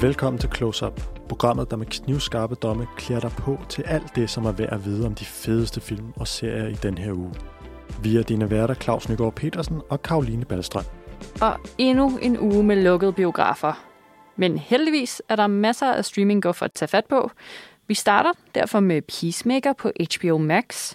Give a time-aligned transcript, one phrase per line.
[0.00, 4.30] Velkommen til Close Up, programmet, der med knivskarpe domme klæder dig på til alt det,
[4.30, 7.34] som er værd at vide om de fedeste film og serier i den her uge.
[8.02, 10.84] Vi er dine værter Claus Nygaard Petersen og Karoline Ballstrøm.
[11.40, 13.84] Og endnu en uge med lukkede biografer.
[14.36, 17.30] Men heldigvis er der masser af streaming at tage fat på.
[17.86, 20.94] Vi starter derfor med Peacemaker på HBO Max.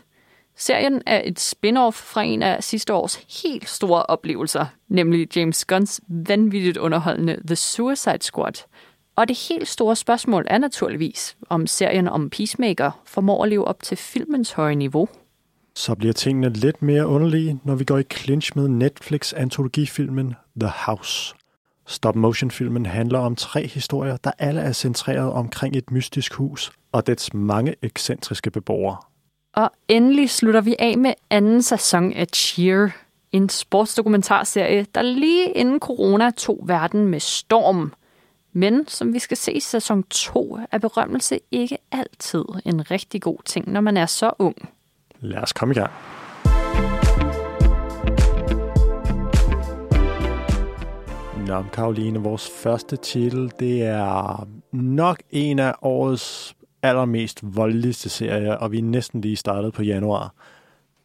[0.55, 6.01] Serien er et spin-off fra en af sidste års helt store oplevelser, nemlig James Gunns
[6.07, 8.53] vanvittigt underholdende The Suicide Squad.
[9.15, 13.83] Og det helt store spørgsmål er naturligvis, om serien om Peacemaker formår at leve op
[13.83, 15.07] til filmens høje niveau.
[15.75, 21.35] Så bliver tingene lidt mere underlige, når vi går i clinch med Netflix-antologifilmen The House.
[21.87, 27.33] Stop-motion-filmen handler om tre historier, der alle er centreret omkring et mystisk hus og dets
[27.33, 28.97] mange ekscentriske beboere.
[29.53, 32.89] Og endelig slutter vi af med anden sæson af Cheer,
[33.31, 37.93] en sportsdokumentarserie, der lige inden corona tog verden med storm.
[38.53, 43.37] Men som vi skal se i sæson 2, er berømmelse ikke altid en rigtig god
[43.45, 44.55] ting, når man er så ung.
[45.19, 45.91] Lad os komme i gang.
[51.47, 58.71] Nå, Karoline, vores første titel, det er nok en af årets allermest voldeligste serier, og
[58.71, 60.33] vi er næsten lige startet på januar.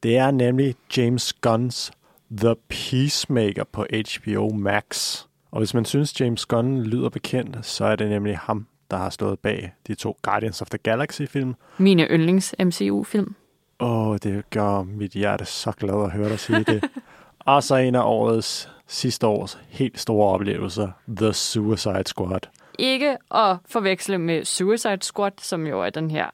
[0.03, 1.91] Det er nemlig James Gunn's
[2.37, 5.25] The Peacemaker på HBO Max.
[5.51, 9.11] Og hvis man synes, James Gunn lyder bekendt, så er det nemlig ham, der har
[9.11, 11.55] stået bag de to Guardians of the Galaxy-film.
[11.79, 13.35] Mine yndlings MCU-film.
[13.81, 16.85] Åh, oh, det gør mit hjerte så glad at høre dig sige det.
[17.39, 22.41] og så en af årets, sidste års helt store oplevelser, The Suicide Squad.
[22.79, 26.27] Ikke at forveksle med Suicide Squad, som jo er den her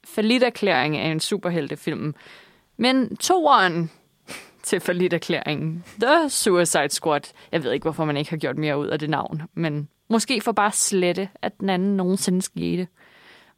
[0.42, 2.14] erklæring af en superheltefilm.
[2.76, 3.90] Men toeren
[4.64, 7.20] til erklæringen The Suicide Squad.
[7.52, 10.40] Jeg ved ikke, hvorfor man ikke har gjort mere ud af det navn, men måske
[10.40, 12.86] for bare slette, at den anden nogensinde skete.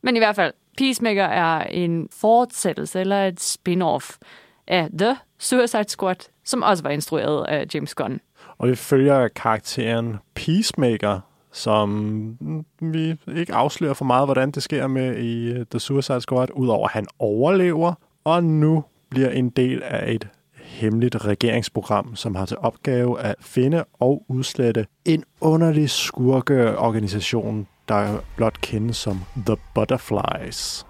[0.02, 4.18] Men i hvert fald, Peacemaker er en fortsættelse eller et spin-off
[4.66, 8.20] af The Suicide Squad, som også var instrueret af James Gunn.
[8.58, 11.20] Og vi følger karakteren Peacemaker,
[11.52, 12.38] som
[12.80, 16.92] vi ikke afslører for meget, hvordan det sker med i The Suicide Squad, udover at
[16.92, 20.28] han overlever, og nu bliver en del af et
[20.76, 28.60] hemmeligt regeringsprogram, som har til opgave at finde og udslette en underlig skurkeorganisation, der blot
[28.60, 30.86] kendes som The Butterflies.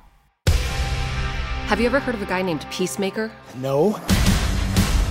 [1.69, 3.29] Have you ever heard of a guy named Peacemaker?
[3.63, 3.93] No.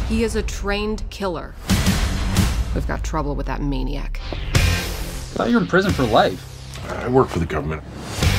[0.10, 1.54] He is a trained killer.
[2.76, 4.22] We've got trouble with that maniac.
[4.34, 6.42] I thought you were in prison for life.
[7.06, 7.84] I work for the government.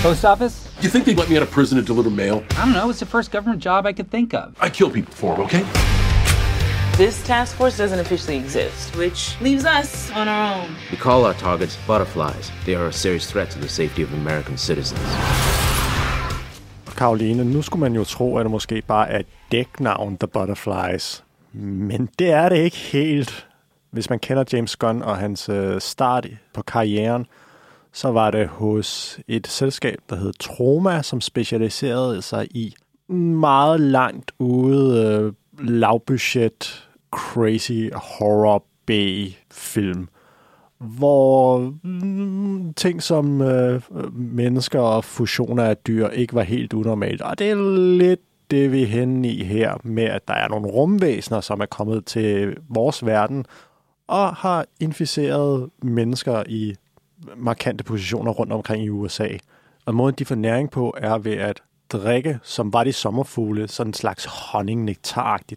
[0.02, 0.68] Post office?
[0.82, 2.44] You think they'd let me out of prison to deliver mail?
[2.50, 2.90] I don't know.
[2.90, 4.54] It's the first government job I could think of.
[4.60, 5.64] I kill people for them, okay?
[6.96, 10.76] This task force doesn't officially exist, which leaves us on our own.
[10.90, 12.50] We call our targets butterflies.
[12.64, 15.00] They are a serious threat to the safety of American citizens.
[16.96, 21.24] Karoline, nu skulle man jo tro, at det måske bare er dæknavn, The Butterflies.
[21.52, 23.46] Men det er det ikke helt.
[23.90, 27.26] Hvis man kender James Gunn og hans øh, start på karrieren,
[27.92, 32.74] så var det hos et selskab, der hed Troma, som specialiserede sig i
[33.12, 35.32] meget langt ude øh,
[35.68, 36.85] lavbudget
[37.16, 40.08] crazy horror B-film,
[40.78, 43.82] hvor mm, ting som øh,
[44.12, 47.22] mennesker og fusioner af dyr ikke var helt unormalt.
[47.22, 50.66] Og det er lidt det, vi er henne i her, med at der er nogle
[50.66, 53.44] rumvæsener, som er kommet til vores verden,
[54.06, 56.74] og har inficeret mennesker i
[57.36, 59.28] markante positioner rundt omkring i USA.
[59.86, 61.62] Og måden, de får næring på, er ved at
[61.92, 64.96] drikke, som var de sommerfugle, sådan en slags honning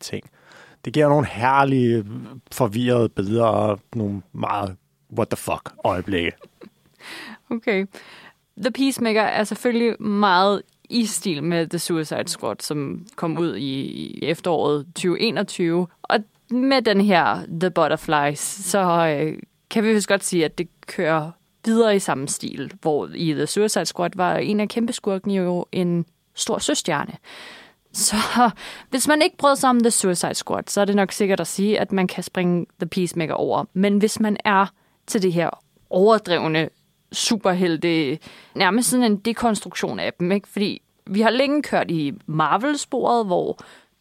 [0.02, 0.30] ting
[0.86, 2.06] det giver nogle herlige,
[2.52, 4.76] forvirrede billeder og nogle meget
[5.18, 6.32] what the fuck øjeblikke.
[7.50, 7.86] Okay.
[8.62, 14.20] The Peacemaker er selvfølgelig meget i stil med The Suicide Squad, som kom ud i
[14.22, 15.88] efteråret 2021.
[16.02, 16.20] Og
[16.52, 19.40] med den her The Butterflies, så øh,
[19.70, 21.32] kan vi vist godt sige, at det kører
[21.66, 25.66] videre i samme stil, hvor i The Suicide Squad var en af kæmpe skurkene jo
[25.72, 27.14] en stor søstjerne.
[27.94, 28.16] Så
[28.90, 31.48] hvis man ikke brød sig om The Suicide Squad, så er det nok sikkert at
[31.48, 33.66] sige, at man kan springe The Peacemaker over.
[33.74, 34.66] Men hvis man er
[35.08, 35.50] til det her
[35.90, 36.70] overdrevne
[37.12, 38.20] superhelte,
[38.56, 40.48] nærmest sådan en dekonstruktion af dem, ikke?
[40.48, 43.60] fordi vi har længe kørt i Marvel-sporet, hvor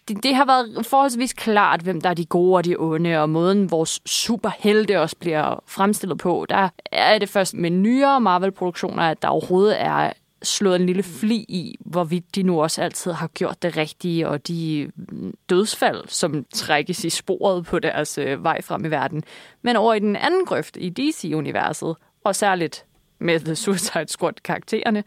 [0.08, 3.30] det, det har været forholdsvis klart, hvem der er de gode og de onde, og
[3.30, 6.46] måden vores superhelte også bliver fremstillet på.
[6.48, 10.12] Der er det først med nyere Marvel-produktioner, at der overhovedet er
[10.42, 14.48] slået en lille fli i, hvorvidt de nu også altid har gjort det rigtige, og
[14.48, 19.22] de mm, dødsfald, som trækkes i sporet på deres øh, vej frem i verden.
[19.62, 22.84] Men over i den anden grøft i DC-universet, og særligt
[23.18, 25.04] med The Suicide Squad-karaktererne,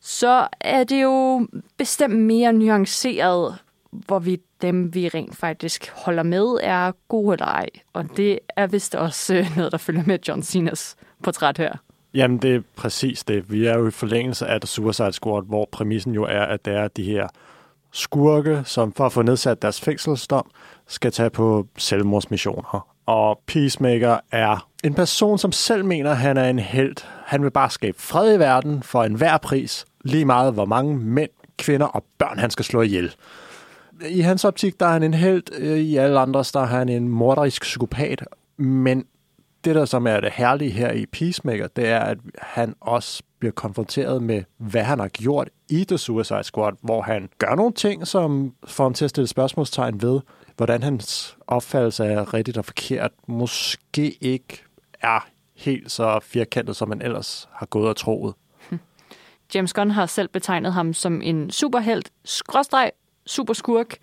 [0.00, 1.46] så er det jo
[1.76, 3.58] bestemt mere nuanceret,
[3.90, 7.66] hvorvidt dem, vi rent faktisk holder med, er gode eller ej.
[7.92, 11.76] Og det er vist også øh, noget, der følger med John Cenas portræt her.
[12.14, 13.52] Jamen, det er præcis det.
[13.52, 16.74] Vi er jo i forlængelse af The Suicide Squad, hvor præmissen jo er, at det
[16.74, 17.28] er de her
[17.92, 20.50] skurke, som for at få nedsat deres fængselsdom,
[20.86, 22.86] skal tage på selvmordsmissioner.
[23.06, 26.96] Og Peacemaker er en person, som selv mener, at han er en held.
[27.24, 31.30] Han vil bare skabe fred i verden for enhver pris, lige meget hvor mange mænd,
[31.58, 33.14] kvinder og børn han skal slå ihjel.
[34.08, 35.62] I hans optik, der er han en held.
[35.76, 38.24] I alle andres, der er han en morderisk psykopat.
[38.56, 39.04] Men
[39.64, 43.52] det, der som er det herlige her i Peacemaker, det er, at han også bliver
[43.52, 48.06] konfronteret med, hvad han har gjort i The Suicide Squad, hvor han gør nogle ting,
[48.06, 50.20] som får ham til at stille spørgsmålstegn ved,
[50.56, 54.62] hvordan hans opfattelse af rigtigt og forkert måske ikke
[55.00, 58.34] er helt så firkantet, som man ellers har gået og troet.
[58.70, 58.78] Hm.
[59.54, 62.90] James Gunn har selv betegnet ham som en superhelt, skråstreg,
[63.26, 63.96] superskurk,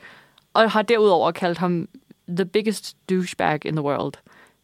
[0.54, 1.88] og har derudover kaldt ham
[2.28, 4.14] the biggest douchebag in the world.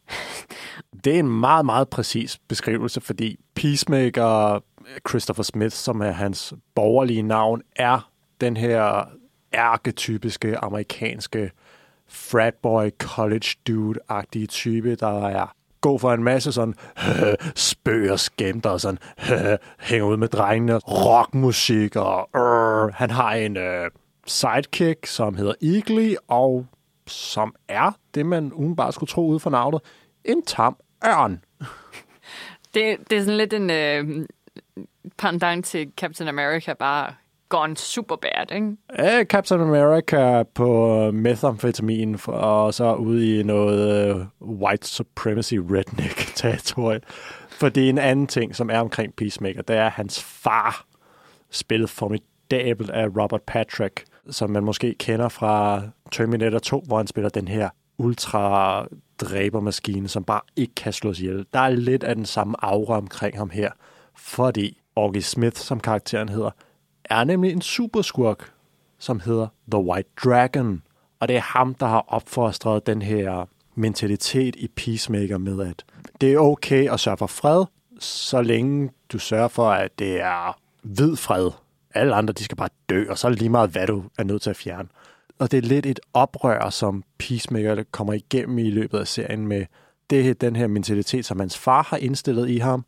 [1.04, 4.60] Det er en meget, meget præcis beskrivelse, fordi Peacemaker
[5.08, 8.10] Christopher Smith, som er hans borgerlige navn, er
[8.40, 9.04] den her
[9.54, 11.50] ærketypiske amerikanske
[12.08, 18.70] fratboy college dude-agtige type, der er gå for en masse sådan øh, spøg og skæmter
[18.70, 18.98] og sådan
[19.32, 19.58] øh,
[19.88, 23.90] hænger ud med drengene, rockmusik og øh, han har en øh,
[24.26, 26.66] sidekick, som hedder Eagly, og
[27.06, 29.80] som er det, man umiddelbart skulle tro ud fra navnet,
[30.24, 31.40] en tam ørn.
[32.74, 34.26] Det, det er sådan lidt en øh,
[35.18, 37.14] pendant til Captain America, bare
[37.48, 38.76] gone super bad, ikke?
[38.98, 47.00] Ja, Captain America på methamfetamin, og så ude i noget øh, white supremacy redneck territorie.
[47.48, 50.84] For det er en anden ting, som er omkring Peacemaker, det er, hans far
[51.50, 57.28] spillet formidabelt af Robert Patrick, som man måske kender fra Terminator 2, hvor han spiller
[57.28, 57.68] den her
[57.98, 58.86] ultra
[59.20, 61.46] dræbermaskine, som bare ikke kan slås ihjel.
[61.52, 63.70] Der er lidt af den samme aura omkring ham her,
[64.16, 66.50] fordi Augie Smith, som karakteren hedder,
[67.04, 68.52] er nemlig en superskurk,
[68.98, 70.82] som hedder The White Dragon.
[71.20, 75.84] Og det er ham, der har opfostret den her mentalitet i Peacemaker med, at
[76.20, 77.64] det er okay at sørge for fred,
[77.98, 81.50] så længe du sørger for, at det er hvid fred.
[81.94, 84.24] Alle andre, de skal bare dø, og så er det lige meget, hvad du er
[84.24, 84.88] nødt til at fjerne.
[85.44, 89.66] Og det er lidt et oprør, som Peacemaker kommer igennem i løbet af serien med
[90.10, 92.84] det den her mentalitet, som hans far har indstillet i ham.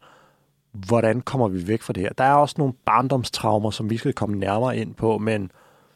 [0.72, 2.12] Hvordan kommer vi væk fra det her?
[2.12, 5.50] Der er også nogle barndomstraumer, som vi skal komme nærmere ind på, men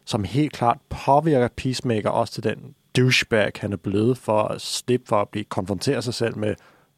[0.04, 5.06] som helt klart påvirker Peacemaker også til den douchebag, han er blevet for at slippe
[5.08, 6.54] for at blive konfronteret sig selv med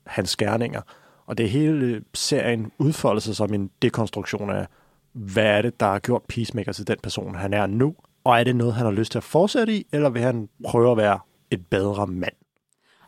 [0.06, 0.80] hans skærninger.
[1.26, 4.66] Og det hele serien udfolder sig som en dekonstruktion af,
[5.12, 7.94] hvad er det, der har gjort Peacemaker til den person, han er nu,
[8.24, 10.90] og er det noget, han har lyst til at fortsætte i, eller vil han prøve
[10.90, 11.18] at være
[11.50, 12.34] et bedre mand?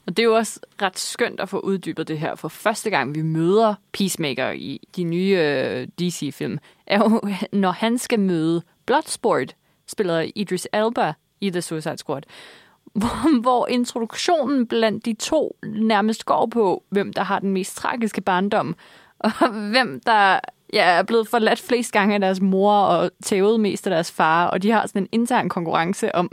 [0.06, 3.14] Og det er jo også ret skønt at få uddybet det her, for første gang
[3.14, 7.20] vi møder Peacemaker i de nye øh, DC-film, er jo,
[7.61, 9.56] når han skal møde Bloodsport,
[9.87, 12.22] spiller Idris Elba i The Suicide Squad,
[13.00, 18.21] hvor, hvor introduktionen blandt de to nærmest går på, hvem der har den mest tragiske
[18.21, 18.76] barndom,
[19.18, 20.40] og hvem der
[20.75, 24.47] ja, er blevet forladt flest gange af deres mor og tævet mest af deres far,
[24.47, 26.31] og de har sådan en intern konkurrence om,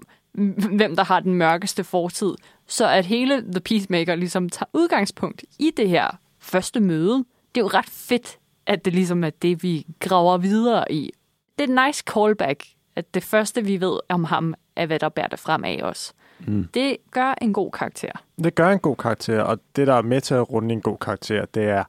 [0.71, 2.36] hvem der har den mørkeste fortid.
[2.67, 6.07] Så at hele The Peacemaker ligesom tager udgangspunkt i det her
[6.39, 10.91] første møde, det er jo ret fedt, at det ligesom er det, vi graver videre
[10.91, 11.12] i.
[11.60, 15.10] Det er et nice callback, at det første, vi ved om ham, er, hvad der
[15.10, 16.13] bærer det frem af os.
[16.48, 16.67] Mm.
[16.74, 18.12] Det gør en god karakter.
[18.43, 20.98] Det gør en god karakter, og det, der er med til at runde en god
[20.98, 21.83] karakter, det er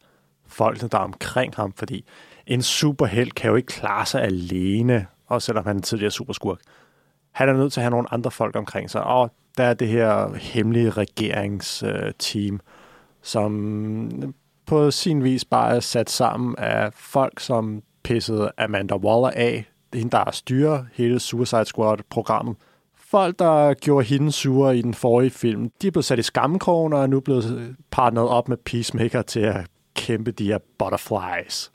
[0.47, 2.05] folkene, der er omkring ham, fordi
[2.47, 6.59] en superhelt kan jo ikke klare sig alene, også selvom han er tidligere superskurk.
[7.33, 9.89] Han er nødt til at have nogle andre folk omkring sig, og der er det
[9.89, 12.61] her hemmelige regeringsteam,
[13.23, 14.35] som
[14.67, 19.65] på sin vis bare er sat sammen af folk, som pissede Amanda Waller af.
[19.93, 22.57] Det er hende, der styrer hele Suicide Squad-programmet.
[22.97, 26.93] Folk, der gjorde hende sure i den forrige film, de er blevet sat i skammekrogen
[26.93, 31.73] og er nu blevet partneret op med Peacemaker til at kæmpe de her butterflies.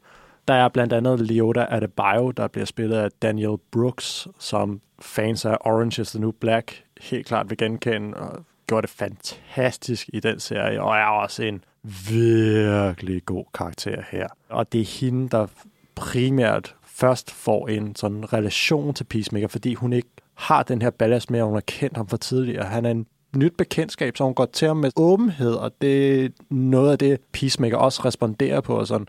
[0.48, 5.58] Der er blandt andet Leota Adebayo, der bliver spillet af Daniel Brooks, som fans af
[5.62, 10.40] Orange is the New Black helt klart vil genkende, og gjorde det fantastisk i den
[10.40, 11.64] serie, og er også en
[12.10, 14.28] virkelig god karakter her.
[14.50, 15.48] Og det er hende, der
[15.96, 21.32] primært først får en sådan relation til Peacemaker, fordi hun ikke har den her ballast
[21.32, 22.66] med, at hun har kendt ham for tidligere.
[22.66, 26.30] Han er en nyt bekendtskab, så hun går til ham med åbenhed, og det er
[26.50, 28.76] noget af det, Peacemaker også responderer på.
[28.76, 29.08] Og sådan,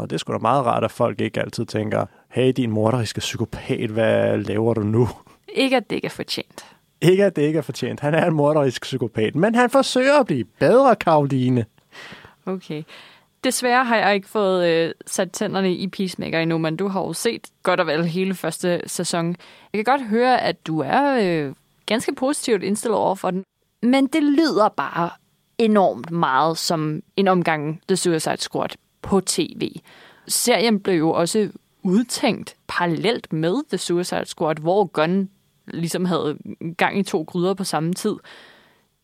[0.00, 3.20] og det er sgu da meget rart, at folk ikke altid tænker, hey, din morderiske
[3.20, 5.08] psykopat, hvad laver du nu?
[5.48, 6.66] Ikke, at det ikke er fortjent.
[7.00, 8.00] Ikke, at det ikke er fortjent.
[8.00, 11.64] Han er en morderisk psykopat, men han forsøger at blive bedre, Karoline.
[12.46, 12.82] Okay.
[13.44, 17.12] Desværre har jeg ikke fået øh, sat tænderne i Peacemaker endnu, men du har jo
[17.12, 19.36] set godt og vel hele første sæson.
[19.72, 21.54] Jeg kan godt høre, at du er øh,
[21.86, 23.44] ganske positivt indstillet over for den.
[23.82, 25.10] Men det lyder bare
[25.58, 28.70] enormt meget som en omgang The Suicide Squad
[29.02, 29.70] på tv.
[30.28, 31.50] Serien blev jo også
[31.82, 35.30] udtænkt parallelt med The Suicide Squad, hvor Gunn
[35.66, 36.38] ligesom havde
[36.76, 38.16] gang i to gryder på samme tid.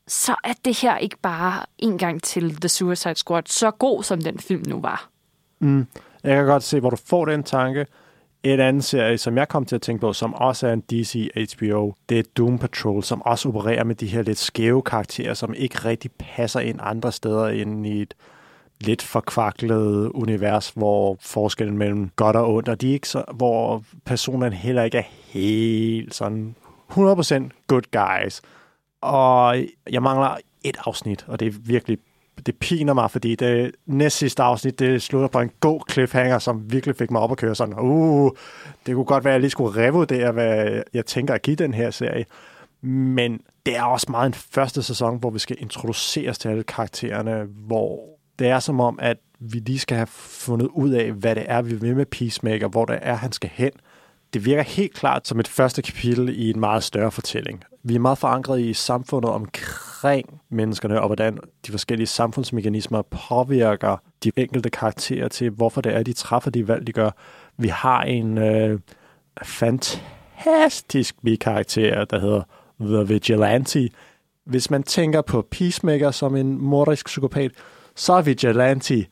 [0.06, 4.20] Så er det her ikke bare en gang til The Suicide Squad så god, som
[4.20, 5.08] den film nu var.
[5.58, 5.86] Mm.
[6.24, 7.86] Jeg kan godt se, hvor du får den tanke.
[8.42, 11.30] Et andet serie, som jeg kom til at tænke på, som også er en DC
[11.56, 15.54] HBO, det er Doom Patrol, som også opererer med de her lidt skæve karakterer, som
[15.54, 18.14] ikke rigtig passer ind andre steder end i et
[18.80, 23.84] lidt forkvaklet univers, hvor forskellen mellem godt og ondt, og de er ikke så, hvor
[24.04, 26.54] personerne heller ikke er helt sådan
[26.92, 26.94] 100%
[27.66, 28.42] good guys.
[29.02, 29.56] Og
[29.90, 31.98] jeg mangler et afsnit, og det er virkelig
[32.46, 36.72] det piner mig, fordi det næst sidste afsnit, det slutter på en god cliffhanger, som
[36.72, 38.30] virkelig fik mig op at køre sådan, uh,
[38.86, 41.74] det kunne godt være, at jeg lige skulle revurdere, hvad jeg tænker at give den
[41.74, 42.24] her serie.
[42.82, 47.46] Men det er også meget en første sæson, hvor vi skal introduceres til alle karaktererne,
[47.66, 51.44] hvor det er som om, at vi lige skal have fundet ud af, hvad det
[51.46, 53.70] er, vi vil med Peacemaker, hvor det er, han skal hen.
[54.34, 57.64] Det virker helt klart som et første kapitel i en meget større fortælling.
[57.82, 64.32] Vi er meget forankret i samfundet omkring menneskerne, og hvordan de forskellige samfundsmekanismer påvirker de
[64.36, 67.10] enkelte karakterer til, hvorfor det er, de træffer de valg, de gør.
[67.58, 68.80] Vi har en øh,
[69.42, 72.42] fantastisk bikarakter, der hedder
[72.80, 73.88] The Vigilante.
[74.44, 77.52] Hvis man tænker på Peacemaker som en morderisk psykopat,
[77.96, 79.06] så er Vigilante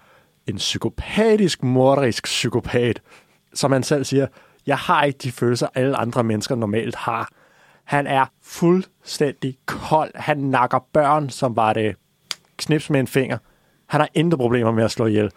[0.47, 3.03] en psykopatisk, morderisk psykopat.
[3.55, 4.27] Som han selv siger,
[4.67, 7.29] jeg har ikke de følelser, alle andre mennesker normalt har.
[7.85, 10.11] Han er fuldstændig kold.
[10.15, 11.97] Han nakker børn, som var det
[12.57, 13.39] knips med en finger.
[13.89, 15.31] Han har intet problemer med at slå ihjel.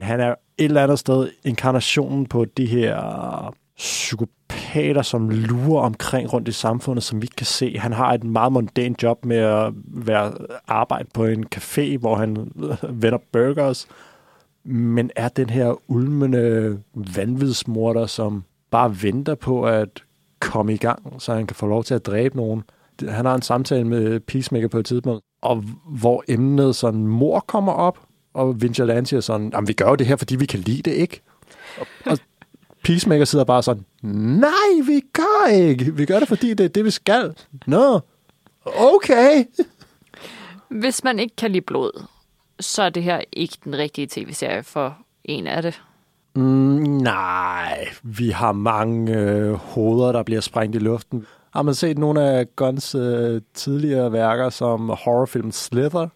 [0.00, 6.48] Han er et eller andet sted inkarnationen på de her psykopater, som lurer omkring rundt
[6.48, 7.78] i samfundet, som vi ikke kan se.
[7.78, 10.32] Han har et meget mondænt job med at være
[10.68, 12.52] arbejde på en café, hvor han
[13.02, 13.88] vender burgers,
[14.64, 19.88] men er den her ulmende vanvidsmorder, som bare venter på at
[20.40, 22.62] komme i gang, så han kan få lov til at dræbe nogen.
[23.08, 27.72] Han har en samtale med Peacemaker på et tidspunkt, og hvor emnet sådan mor kommer
[27.72, 27.98] op,
[28.34, 30.96] og Vigilante er sådan, jamen vi gør jo det her, fordi vi kan lide det,
[30.96, 31.20] ikke?
[31.80, 32.18] Og, og
[32.84, 35.94] Peacemaker sidder bare sådan, nej, vi gør ikke.
[35.94, 37.34] Vi gør det, fordi det er det, vi skal.
[37.66, 38.00] Nå,
[38.64, 39.44] okay.
[40.68, 42.04] Hvis man ikke kan lide blod,
[42.60, 45.82] så er det her ikke den rigtige tv-serie for en af det.
[46.36, 46.42] Mm,
[47.02, 51.26] nej, vi har mange øh, hoveder, der bliver sprængt i luften.
[51.50, 56.08] Har man set nogle af Guns øh, tidligere værker, som horrorfilm Slither,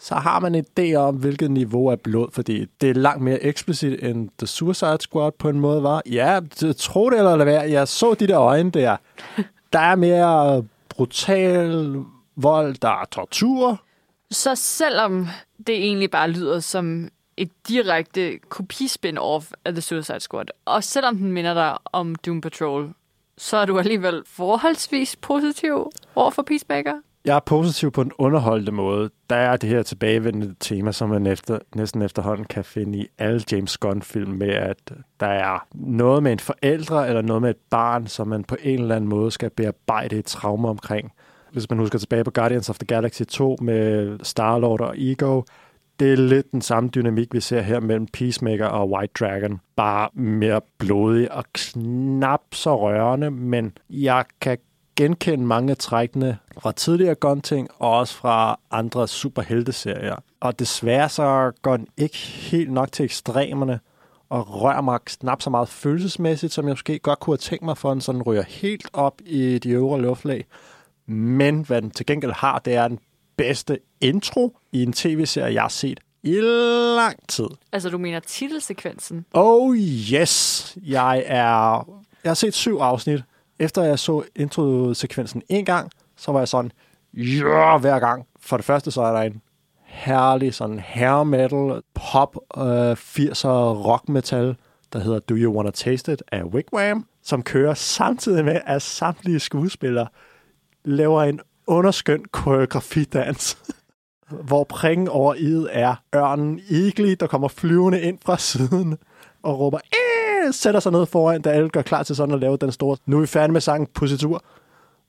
[0.00, 3.42] så har man en idé om, hvilket niveau af blod, fordi det er langt mere
[3.42, 6.02] eksplicit end The Suicide Squad på en måde var.
[6.10, 6.40] Ja,
[6.78, 7.70] tro det eller lad være.
[7.70, 8.96] Jeg så de der øjne der.
[9.72, 11.96] Der er mere brutal
[12.36, 13.80] vold, der er tortur.
[14.30, 15.26] Så selvom
[15.66, 21.32] det egentlig bare lyder som et direkte kopispin-off af The Suicide Squad, og selvom den
[21.32, 22.92] minder dig om Doom Patrol,
[23.38, 26.94] så er du alligevel forholdsvis positiv over for Peacemaker?
[27.28, 29.10] Jeg er positiv på en underholdende måde.
[29.30, 33.40] Der er det her tilbagevendende tema, som man efter, næsten efterhånden kan finde i alle
[33.52, 34.76] James Gunn-film med, at
[35.20, 38.80] der er noget med en forældre eller noget med et barn, som man på en
[38.80, 41.12] eller anden måde skal bearbejde et traume omkring.
[41.52, 45.42] Hvis man husker tilbage på Guardians of the Galaxy 2 med Star-Lord og Ego,
[46.00, 49.60] det er lidt den samme dynamik, vi ser her mellem Peacemaker og White Dragon.
[49.76, 54.58] Bare mere blodig og knap så rørende, men jeg kan
[54.98, 60.16] genkende mange af trækkene fra tidligere Gun-ting, og også fra andre superhelteserier.
[60.40, 63.80] Og desværre så går den ikke helt nok til ekstremerne,
[64.28, 67.78] og rører mig knap så meget følelsesmæssigt, som jeg måske godt kunne have tænkt mig,
[67.78, 70.44] for den sådan ryger helt op i de øvre luftlag.
[71.06, 72.98] Men hvad den til gengæld har, det er den
[73.36, 76.40] bedste intro i en tv-serie, jeg har set i
[76.96, 77.46] lang tid.
[77.72, 79.24] Altså, du mener titelsekvensen?
[79.32, 81.88] Oh yes, jeg er...
[82.24, 83.22] Jeg har set syv afsnit.
[83.58, 86.72] Efter jeg så introsekvensen en gang, så var jeg sådan,
[87.14, 88.26] ja, hver gang.
[88.40, 89.42] For det første, så er der en
[89.84, 93.48] herlig sådan hair metal, pop, øh, 80'er
[93.86, 94.56] rock metal,
[94.92, 99.40] der hedder Do You Wanna Taste It af Wigwam, som kører samtidig med, at samtlige
[99.40, 100.08] skuespillere
[100.84, 103.58] laver en underskøn koreografidans.
[104.48, 108.98] hvor prængen over i'et er ørnen Igli, der kommer flyvende ind fra siden
[109.42, 110.17] og råber, Æh!
[110.52, 113.16] Sætter sig ned foran, da alle gør klar til sådan at lave den store, nu
[113.16, 114.44] er vi færdige med sangen, positur.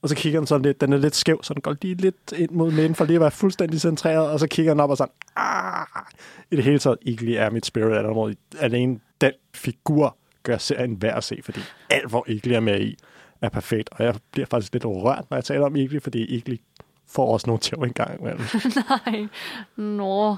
[0.01, 2.33] Og så kigger den sådan lidt, den er lidt skæv, så den går lige lidt
[2.37, 4.97] ind mod midten, for lige at være fuldstændig centreret, og så kigger den op og
[4.97, 5.85] sådan, ah!
[6.51, 8.35] I det hele taget, Igli er mit spirit animal.
[8.59, 12.97] Alene den figur gør serien værd at se, fordi alt, hvor Igli er med i,
[13.41, 13.89] er perfekt.
[13.91, 16.61] Og jeg bliver faktisk lidt rørt, når jeg taler om Igli, fordi Igli
[17.07, 18.41] får også nogle tæv en gang imellem.
[18.89, 19.27] Nej,
[19.75, 20.35] nå.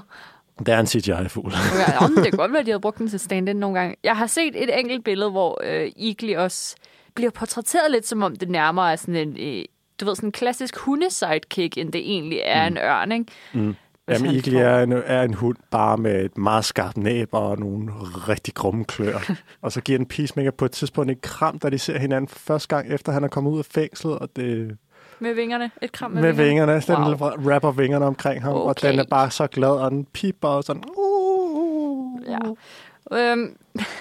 [0.58, 1.52] Det er en CGI-fugl.
[1.88, 3.96] Ja, om, det kan godt være, at de havde brugt den til stand-in nogle gange.
[4.04, 6.76] Jeg har set et enkelt billede, hvor øh, Igli også
[7.14, 9.64] bliver portrætteret lidt, som om det nærmere er sådan en, øh,
[10.00, 12.76] du ved, sådan en klassisk hundesidekick, end det egentlig er mm.
[12.76, 13.26] en ørn, ikke?
[13.52, 13.74] Mm.
[14.06, 17.58] Hvis Jamen, Igli er en, er en hund bare med et meget skarpt næb og
[17.58, 19.32] nogle rigtig grumme klør.
[19.62, 22.76] og så giver den Peacemaker på et tidspunkt et kram, da de ser hinanden første
[22.76, 24.76] gang, efter han er kommet ud af fængslet, og det
[25.22, 25.70] Med vingerne.
[25.82, 26.80] Et kram med, med, med vingerne.
[26.80, 27.50] Den Wow.
[27.52, 28.64] rapper vingerne omkring ham, okay.
[28.68, 30.82] og den er bare så glad, og den piper og sådan...
[30.98, 32.38] Uh, Ja.
[33.12, 33.56] Øhm,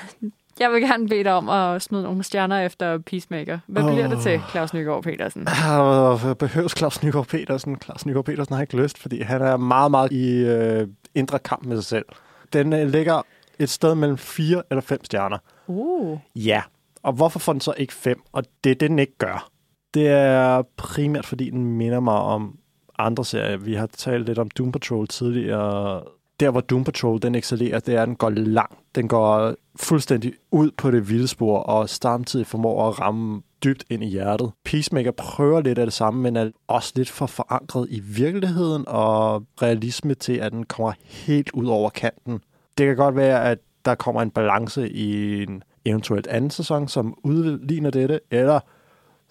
[0.60, 3.60] jeg vil gerne bede dig om at smide nogle stjerner efter Peacemaker.
[3.68, 5.42] Hvad bliver det til, Claus Nygaard Petersen?
[5.42, 7.78] Uh, behøves Claus Nygaard Petersen?
[7.84, 11.66] Claus Nygaard Petersen har ikke lyst, fordi han er meget, meget i øh, indre kamp
[11.66, 12.06] med sig selv.
[12.54, 13.22] Den øh, ligger
[13.60, 15.38] et sted mellem fire eller fem stjerner.
[15.68, 16.20] Uh.
[16.36, 16.62] Ja,
[17.04, 18.22] og hvorfor får den så ikke fem?
[18.32, 19.50] Og det er det, den ikke gør.
[19.94, 22.58] Det er primært, fordi den minder mig om
[23.00, 23.58] andre serier.
[23.58, 26.04] Vi har talt lidt om Doom Patrol tidligere.
[26.40, 28.80] Der, hvor Doom Patrol den excellerer, det er, at den går langt.
[28.96, 34.04] Den går fuldstændig ud på det vilde spor, og samtidig formår at ramme dybt ind
[34.04, 34.52] i hjertet.
[34.66, 39.44] Peacemaker prøver lidt af det samme, men er også lidt for forankret i virkeligheden og
[39.62, 42.40] realisme til, at den kommer helt ud over kanten.
[42.78, 47.18] Det kan godt være, at der kommer en balance i en eventuelt anden sæson, som
[47.24, 48.60] udligner dette, eller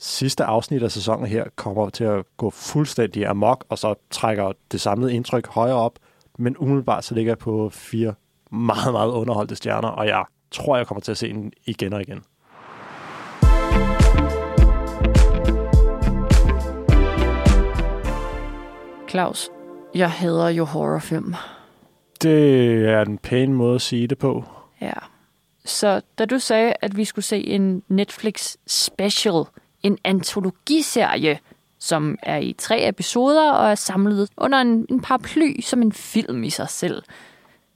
[0.01, 4.81] sidste afsnit af sæsonen her kommer til at gå fuldstændig amok, og så trækker det
[4.81, 5.99] samlede indtryk højere op.
[6.39, 8.15] Men umiddelbart så ligger jeg på fire
[8.51, 12.01] meget, meget underholdte stjerner, og jeg tror, jeg kommer til at se den igen og
[12.01, 12.23] igen.
[19.09, 19.51] Claus,
[19.95, 21.35] jeg hader jo horrorfilm.
[22.23, 24.45] Det er en pæn måde at sige det på.
[24.81, 24.93] Ja.
[25.65, 29.45] Så da du sagde, at vi skulle se en Netflix special,
[29.83, 31.39] en antologiserie,
[31.79, 36.45] som er i tre episoder og er samlet under en, en paraply som en film
[36.45, 37.03] i sig selv,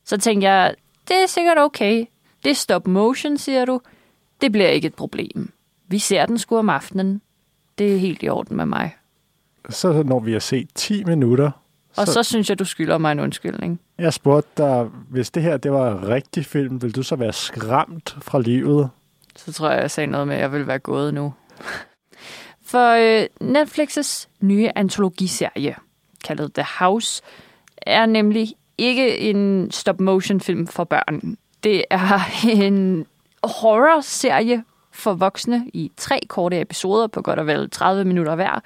[0.05, 0.75] så tænkte jeg,
[1.09, 2.05] det er sikkert okay.
[2.45, 3.81] Det er stop motion, siger du.
[4.41, 5.53] Det bliver ikke et problem.
[5.89, 7.21] Vi ser den sgu om aftenen.
[7.79, 8.97] Det er helt i orden med mig.
[9.69, 11.51] Så når vi har set 10 minutter,
[11.97, 13.81] Og så, så synes jeg, du skylder mig en undskyldning.
[13.99, 17.33] jeg spurgte dig, hvis det her det var en rigtig film, vil du så være
[17.33, 18.91] skræmt fra livet?
[19.37, 21.33] Så tror jeg, jeg sagde noget med, at jeg vil være gået nu.
[22.75, 25.77] For øh, Netflix's nye antologiserie,
[26.25, 27.23] kaldet The House,
[27.77, 31.37] er nemlig ikke en stop-motion-film for børn.
[31.65, 32.21] Det er
[32.63, 33.07] en
[33.45, 38.61] horror-serie for voksne i tre korte episoder på godt og vel 30 minutter hver,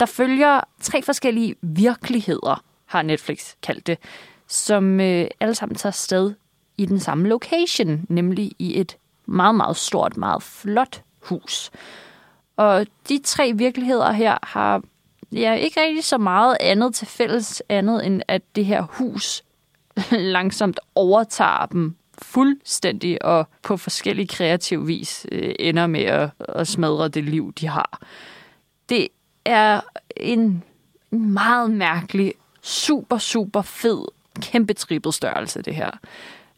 [0.00, 3.98] der følger tre forskellige virkeligheder, har Netflix kaldt det,
[4.46, 6.34] som øh, alle sammen tager sted
[6.78, 11.70] i den samme location, nemlig i et meget, meget stort, meget flot hus.
[12.62, 14.82] Og de tre virkeligheder her har
[15.32, 19.44] ja, ikke rigtig så meget andet til fælles andet, end at det her hus
[20.36, 27.08] langsomt overtager dem fuldstændig og på forskellig kreativ vis øh, ender med at, at smadre
[27.08, 28.00] det liv, de har.
[28.88, 29.08] Det
[29.44, 29.80] er
[30.16, 30.62] en
[31.10, 34.04] meget mærkelig, super, super fed,
[34.40, 35.90] kæmpe trippel størrelse, det her.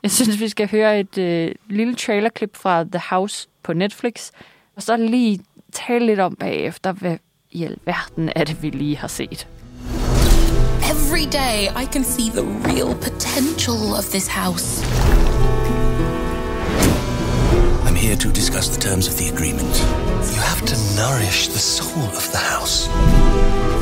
[0.02, 4.30] Jeg synes, vi skal høre et øh, lille trailerklip fra The House på Netflix,
[4.76, 5.40] og så lige
[5.74, 7.16] tale lidt om bagefter, hvad
[7.50, 9.46] i alverden er det, vi lige har set.
[10.94, 14.84] Every day, I can see the real potential of this house.
[17.86, 19.74] I'm here to discuss the terms of the agreement.
[20.34, 22.88] You have to nourish the soul of the house.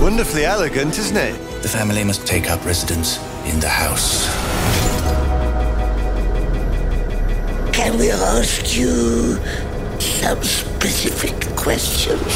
[0.03, 1.35] Wonderfully elegant, isn't it?
[1.63, 3.19] The family must take up residence
[3.51, 4.09] in the house.
[7.73, 9.39] Can we ask you
[10.03, 12.33] some specific questions?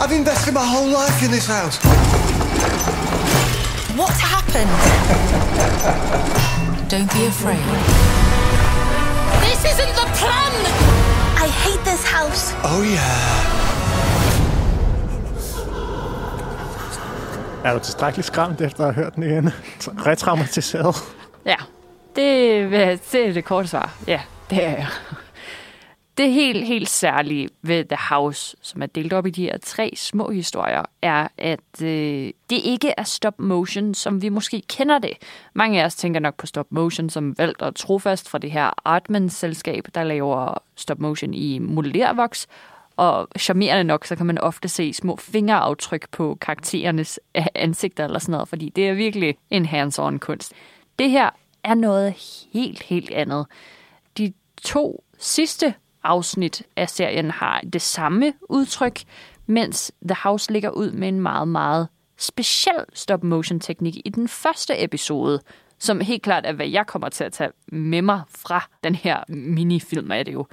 [0.00, 1.76] I've invested my whole life in this house.
[4.00, 4.74] What happened?
[6.92, 7.64] Don't be afraid.
[9.46, 10.52] This isn't the plan!
[11.44, 12.54] I hate this house.
[12.64, 13.64] Oh, yeah.
[17.64, 19.50] Er du tilstrækkeligt skræmt efter at have hørt den igen?
[20.06, 20.96] Retraumatiseret?
[21.46, 21.54] Ja,
[22.16, 23.90] det, vil- det er det korte svar.
[24.06, 24.86] Ja, det er jeg.
[26.18, 29.92] Det helt, helt særlige ved The House, som er delt op i de her tre
[29.96, 35.12] små historier, er, at øh, det ikke er stop motion, som vi måske kender det.
[35.54, 38.70] Mange af os tænker nok på stop motion som valgt og trofast fra det her
[38.84, 42.46] Artman-selskab, der laver stop motion i modellervoks,
[42.96, 47.20] og charmerende nok, så kan man ofte se små fingeraftryk på karakterernes
[47.54, 50.52] ansigter eller sådan noget, fordi det er virkelig en hands-on kunst.
[50.98, 51.30] Det her
[51.64, 52.14] er noget
[52.52, 53.46] helt, helt andet.
[54.18, 55.74] De to sidste
[56.04, 59.00] afsnit af serien har det samme udtryk,
[59.46, 61.88] mens The House ligger ud med en meget, meget
[62.18, 65.40] speciel stop-motion-teknik i den første episode,
[65.78, 69.24] som helt klart er, hvad jeg kommer til at tage med mig fra den her
[69.28, 70.46] minifilm, er det jo.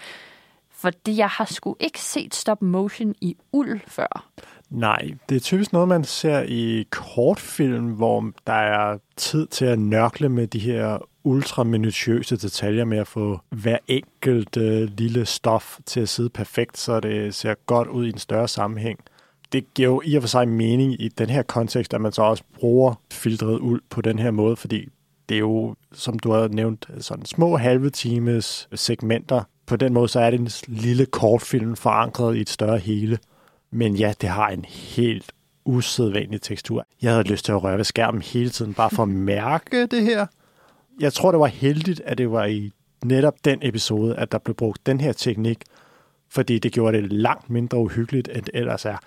[0.70, 4.30] Fordi jeg har sgu ikke set stop-motion i uld før.
[4.72, 9.80] Nej, det er typisk noget, man ser i kortfilm, hvor der er tid til at
[9.80, 16.00] nørkle med de her ultraminutiøse detaljer med at få hver enkelt øh, lille stof til
[16.00, 19.00] at sidde perfekt, så det ser godt ud i en større sammenhæng.
[19.52, 22.22] Det giver jo i og for sig mening i den her kontekst, at man så
[22.22, 24.90] også bruger filtret uld på den her måde, fordi
[25.30, 29.44] det er jo, som du har nævnt, sådan små halve times segmenter.
[29.66, 33.18] På den måde så er det en lille kortfilm forankret i et større hele.
[33.72, 35.32] Men ja, det har en helt
[35.66, 36.86] usædvanlig tekstur.
[37.02, 40.04] Jeg havde lyst til at røre ved skærmen hele tiden, bare for at mærke det
[40.04, 40.26] her.
[41.00, 42.72] Jeg tror, det var heldigt, at det var i
[43.06, 45.64] netop den episode, at der blev brugt den her teknik,
[46.30, 48.98] fordi det gjorde det langt mindre uhyggeligt, end det ellers er.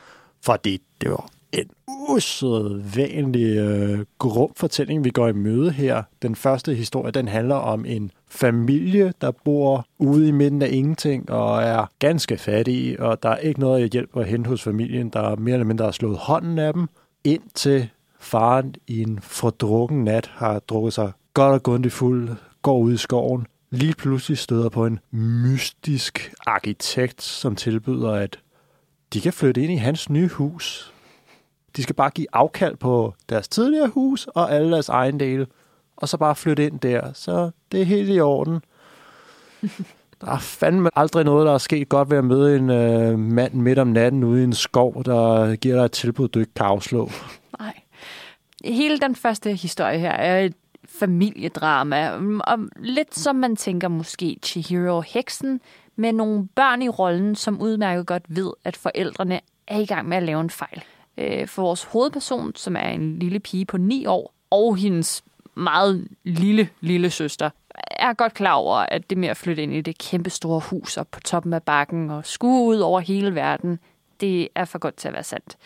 [0.42, 1.70] Fordi det var en
[2.08, 6.02] usædvanlig øh, grum fortælling, vi går i møde her.
[6.22, 11.30] Den første historie, den handler om en familie, der bor ude i midten af ingenting
[11.30, 15.36] og er ganske fattige, og der er ikke noget hjælp at hente hos familien, der
[15.36, 16.88] mere eller mindre har slået hånden af dem,
[17.24, 17.88] indtil
[18.20, 22.30] faren i en fordrukken nat har drukket sig godt og grundigt fuld,
[22.62, 28.38] går ud i skoven, lige pludselig støder på en mystisk arkitekt, som tilbyder, at
[29.12, 30.92] de kan flytte ind i hans nye hus.
[31.76, 35.46] De skal bare give afkald på deres tidligere hus og alle deres ejendele,
[35.96, 37.12] og så bare flytte ind der.
[37.12, 38.60] Så det er helt i orden.
[40.20, 43.54] Der er fandme aldrig noget, der er sket godt ved at møde en øh, mand
[43.54, 46.66] midt om natten ude i en skov, der giver dig et tilbud, du ikke kan
[46.66, 47.10] afslå.
[47.58, 47.80] Nej.
[48.64, 50.54] Hele den første historie her er et
[50.88, 52.10] familiedrama.
[52.40, 55.60] Og lidt som man tænker måske Chihiro Heksen,
[55.96, 60.16] med nogle børn i rollen, som udmærket godt ved, at forældrene er i gang med
[60.16, 60.82] at lave en fejl.
[61.18, 65.24] Øh, for vores hovedperson, som er en lille pige på 9 år, og hendes
[65.56, 67.50] meget lille, lille søster,
[67.90, 70.96] er godt klar over, at det med at flytte ind i det kæmpe store hus
[70.96, 73.78] op på toppen af bakken og skue ud over hele verden,
[74.20, 75.56] det er for godt til at være sandt.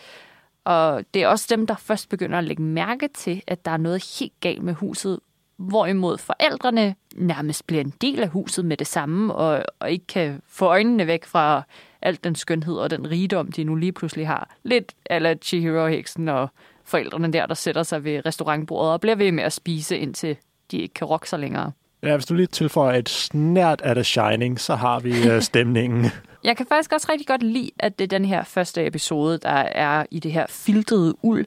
[0.63, 3.77] Og det er også dem, der først begynder at lægge mærke til, at der er
[3.77, 5.19] noget helt galt med huset,
[5.57, 10.41] hvorimod forældrene nærmest bliver en del af huset med det samme, og, og ikke kan
[10.47, 11.63] få øjnene væk fra
[12.01, 14.55] alt den skønhed og den rigdom, de nu lige pludselig har.
[14.63, 16.49] Lidt ala Chihiro-heksen og
[16.89, 20.37] forældrene der, der sætter sig ved restaurantbordet og bliver ved med at spise, indtil
[20.71, 21.71] de ikke kan rokke sig længere.
[22.03, 26.05] Ja, hvis du lige tilføjer et snært af The Shining, så har vi uh, stemningen.
[26.43, 29.49] Jeg kan faktisk også rigtig godt lide, at det er den her første episode, der
[29.59, 31.45] er i det her filtrede uld.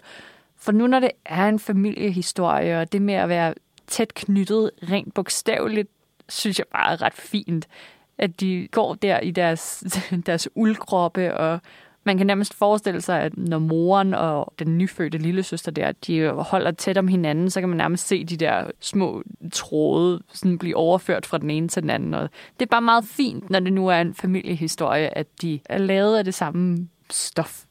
[0.57, 3.55] For nu når det er en familiehistorie, og det med at være
[3.87, 5.89] tæt knyttet, rent bogstaveligt,
[6.29, 7.69] synes jeg bare er ret fint.
[8.19, 9.85] At de går der i deres,
[10.27, 11.61] deres uldkroppe, og
[12.05, 16.29] man kan nærmest forestille sig, at når moren og den nyfødte lille søster der, de
[16.29, 20.77] holder tæt om hinanden, så kan man nærmest se de der små tråde sådan blive
[20.77, 22.15] overført fra den ene til den anden.
[22.15, 22.29] Og
[22.61, 26.19] det er bare meget fint, når det nu er en familiehistorie, at de er lavet
[26.19, 27.65] af det samme stof.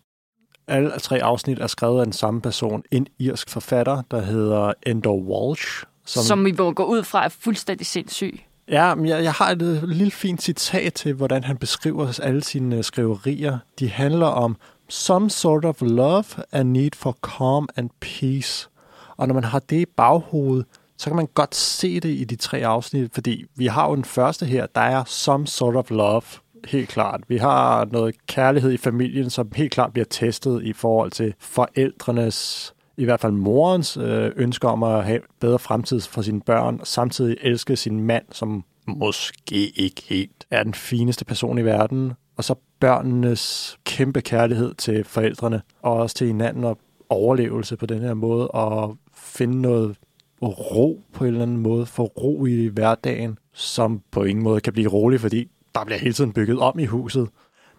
[0.67, 5.19] Alle tre afsnit er skrevet af den samme person, en irsk forfatter, der hedder Endor
[5.19, 5.83] Walsh.
[6.05, 8.39] Som, som vi må gå ud fra er fuldstændig sindssyg.
[8.71, 12.43] Ja, men jeg, jeg har et, et lille fint citat til, hvordan han beskriver alle
[12.43, 13.57] sine øh, skriverier.
[13.79, 14.57] De handler om
[14.89, 18.69] some sort of love and need for calm and peace.
[19.17, 20.65] Og når man har det i baghovedet,
[20.97, 24.05] så kan man godt se det i de tre afsnit, fordi vi har jo den
[24.05, 26.21] første her, der er some sort of love,
[26.67, 27.21] helt klart.
[27.27, 32.73] Vi har noget kærlighed i familien, som helt klart bliver testet i forhold til forældrenes
[32.97, 36.87] i hvert fald morens øh, ønsker om at have bedre fremtid for sine børn, og
[36.87, 42.43] samtidig elske sin mand, som måske ikke helt er den fineste person i verden, og
[42.43, 46.77] så børnenes kæmpe kærlighed til forældrene, og også til hinanden og
[47.09, 49.95] overlevelse på den her måde, og finde noget
[50.41, 54.73] ro på en eller anden måde, få ro i hverdagen, som på ingen måde kan
[54.73, 57.29] blive rolig, fordi der bliver hele tiden bygget om i huset.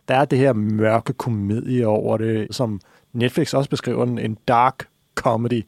[0.09, 2.81] Der er det her mørke komedie over det, som
[3.13, 5.63] Netflix også beskriver den, en dark comedy,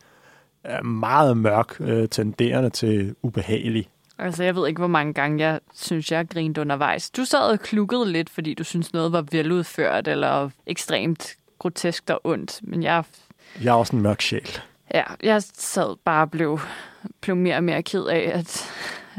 [0.65, 3.89] er meget mørk, øh, tenderende til ubehagelig.
[4.19, 7.11] Altså, jeg ved ikke, hvor mange gange jeg synes, jeg grint undervejs.
[7.11, 12.21] Du sad og klukkede lidt, fordi du synes noget var veludført eller ekstremt grotesk og
[12.25, 12.61] ondt.
[12.63, 13.05] Men jeg,
[13.63, 14.59] Jeg er også en mørk sjæl.
[14.95, 16.61] ja, jeg sad bare og blev,
[17.21, 18.71] blev mere og mere ked af, at,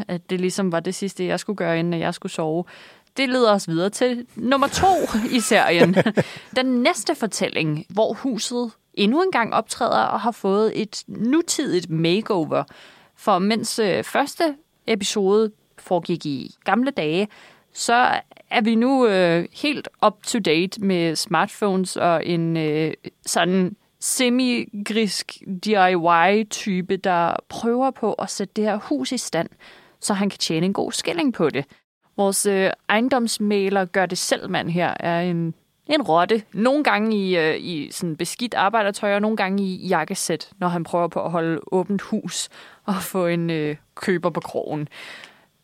[0.07, 2.63] at det ligesom var det sidste, jeg skulle gøre, inden jeg skulle sove.
[3.17, 4.87] Det leder os videre til nummer to
[5.31, 5.95] i serien.
[6.55, 12.63] Den næste fortælling, hvor huset endnu en gang optræder og har fået et nutidigt makeover.
[13.15, 14.55] For mens øh, første
[14.87, 17.27] episode foregik i gamle dage,
[17.73, 22.93] så er vi nu øh, helt up to date med smartphones og en øh,
[23.25, 29.49] sådan semi-grisk DIY-type, der prøver på at sætte det her hus i stand,
[29.99, 31.65] så han kan tjene en god skilling på det.
[32.17, 35.53] Vores øh, ejendomsmaler gør det selv, mand her, er en,
[35.93, 36.43] en rotte.
[36.53, 40.83] Nogle gange i, øh, i sådan beskidt arbejdertøj, og nogle gange i jakkesæt, når han
[40.83, 42.49] prøver på at holde åbent hus
[42.85, 44.87] og få en øh, køber på krogen.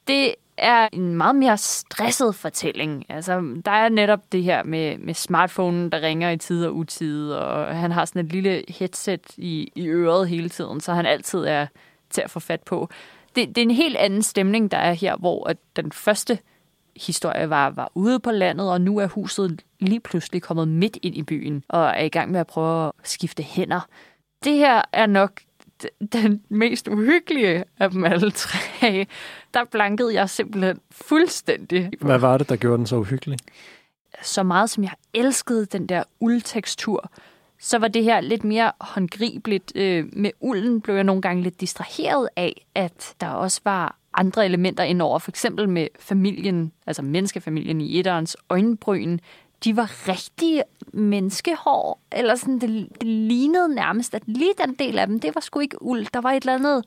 [0.08, 3.06] Det er en meget mere stresset fortælling.
[3.10, 7.32] Altså, der er netop det her med, med smartphonen, der ringer i tid og utid,
[7.32, 11.40] og han har sådan et lille headset i, i øret hele tiden, så han altid
[11.40, 11.68] er
[12.10, 12.90] til at få fat på.
[13.36, 16.40] Det, det er en helt anden stemning, der er her, hvor at den første
[16.96, 21.16] historie var, var ude på landet, og nu er huset lige pludselig kommet midt ind
[21.16, 23.88] i byen, og er i gang med at prøve at skifte hænder.
[24.44, 25.42] Det her er nok
[26.14, 29.06] den mest uhyggelige af dem alle tre.
[29.54, 31.92] Der blankede jeg simpelthen fuldstændig.
[32.02, 33.40] Hvad var det, der gjorde den så uhyggelig?
[34.22, 37.12] Så meget som jeg elskede den der uldtekstur,
[37.60, 39.72] så var det her lidt mere håndgribeligt.
[39.76, 44.46] Øh, med ulden blev jeg nogle gange lidt distraheret af, at der også var andre
[44.46, 45.20] elementer indover.
[45.20, 49.18] For eksempel med familien, altså menneskefamilien i etterens øjenbryn.
[49.64, 55.08] De var rigtige menneskehår, eller sådan, det, det lignede nærmest, at lige den del af
[55.08, 56.06] dem, det var sgu ikke uld.
[56.14, 56.86] Der var et eller andet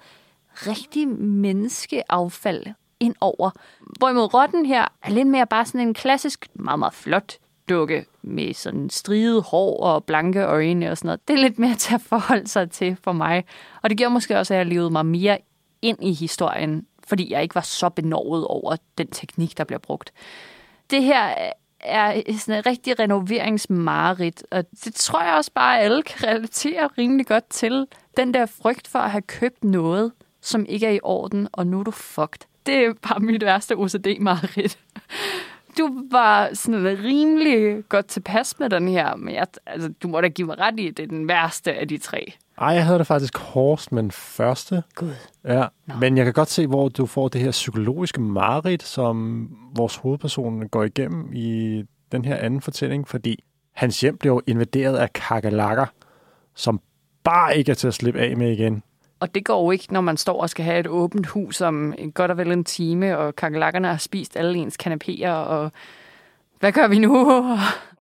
[0.53, 2.67] rigtig menneskeaffald
[3.01, 3.51] ind over.
[3.99, 8.55] Hvorimod rotten her er lidt mere bare sådan en klassisk, meget, meget flot dukke med
[8.55, 11.29] sådan striget hår og blanke øjne og sådan noget.
[11.29, 13.45] Det er lidt mere til at forholde sig til for mig.
[13.83, 15.39] Og det gjorde måske også, at jeg levede mig mere
[15.83, 20.13] ind i historien, fordi jeg ikke var så benovet over den teknik, der bliver brugt.
[20.91, 21.35] Det her
[21.81, 26.89] er sådan et rigtig renoveringsmareridt, og det tror jeg også bare, at alle kan relatere
[26.99, 27.87] rimelig godt til.
[28.17, 31.81] Den der frygt for at have købt noget, som ikke er i orden, og nu
[31.81, 32.41] er du fucked.
[32.67, 34.79] Det er bare mit værste OCD-mareridt.
[35.79, 40.29] Du var sådan rimelig godt tilpas med den her, men jeg, altså, du må da
[40.29, 42.33] give mig ret i, at det er den værste af de tre.
[42.59, 44.83] Ej, jeg havde det faktisk hårdest med den første.
[44.95, 45.11] Gud.
[45.45, 45.95] Ja, Nå.
[46.01, 50.69] men jeg kan godt se, hvor du får det her psykologiske mareridt, som vores hovedperson
[50.69, 55.87] går igennem i den her anden fortælling, fordi hans hjem bliver jo invaderet af kakalakker,
[56.55, 56.81] som
[57.25, 58.83] bare ikke er til at slippe af med igen.
[59.21, 61.95] Og det går jo ikke, når man står og skal have et åbent hus om
[62.15, 65.73] godt og vel en time, og kakelakkerne har spist alle ens kanapéer, og
[66.61, 67.43] hvad gør vi nu?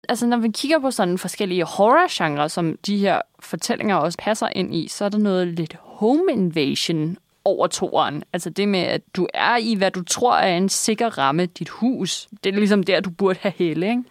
[0.09, 4.75] Altså, når vi kigger på sådan forskellige horror-genrer, som de her fortællinger også passer ind
[4.75, 8.23] i, så er der noget lidt home invasion over toren.
[8.33, 11.69] Altså det med, at du er i, hvad du tror er en sikker ramme, dit
[11.69, 12.29] hus.
[12.45, 14.03] Det er ligesom der, du burde have helle, ikke?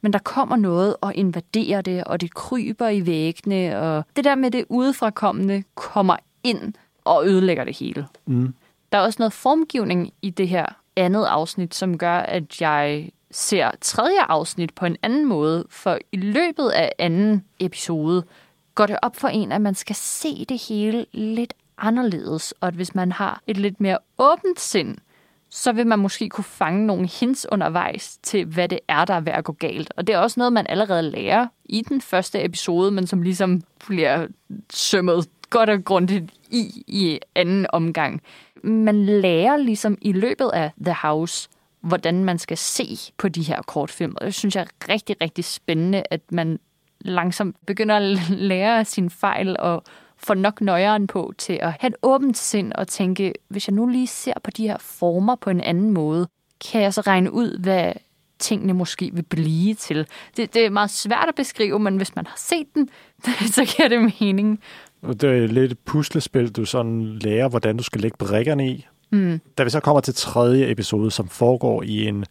[0.00, 4.34] Men der kommer noget og invaderer det, og det kryber i væggene, og det der
[4.34, 6.74] med det udefrakommende kommer ind
[7.04, 8.06] og ødelægger det hele.
[8.26, 8.54] Mm.
[8.92, 13.70] Der er også noget formgivning i det her andet afsnit, som gør, at jeg ser
[13.80, 18.24] tredje afsnit på en anden måde, for i løbet af anden episode
[18.74, 22.74] går det op for en, at man skal se det hele lidt anderledes, og at
[22.74, 24.96] hvis man har et lidt mere åbent sind,
[25.50, 29.20] så vil man måske kunne fange nogle hints undervejs til, hvad det er, der er
[29.20, 29.92] ved at gå galt.
[29.96, 33.62] Og det er også noget, man allerede lærer i den første episode, men som ligesom
[33.86, 34.26] bliver
[34.72, 38.22] sømmet godt og grundigt i i anden omgang.
[38.62, 41.48] Man lærer ligesom i løbet af The House,
[41.82, 44.14] hvordan man skal se på de her kortfilm.
[44.16, 46.58] Og det synes jeg er rigtig, rigtig spændende, at man
[47.00, 49.82] langsomt begynder at lære sin sine fejl og
[50.16, 53.86] får nok nøjeren på til at have et åbent sind og tænke, hvis jeg nu
[53.86, 56.28] lige ser på de her former på en anden måde,
[56.70, 57.92] kan jeg så regne ud, hvad
[58.38, 60.06] tingene måske vil blive til.
[60.36, 62.88] Det, det er meget svært at beskrive, men hvis man har set den,
[63.56, 64.60] så giver det mening.
[65.02, 68.86] Det er lidt et puslespil, du sådan lærer, hvordan du skal lægge brikkerne i.
[69.12, 69.40] Mm.
[69.58, 72.24] Da vi så kommer til tredje episode, som foregår i en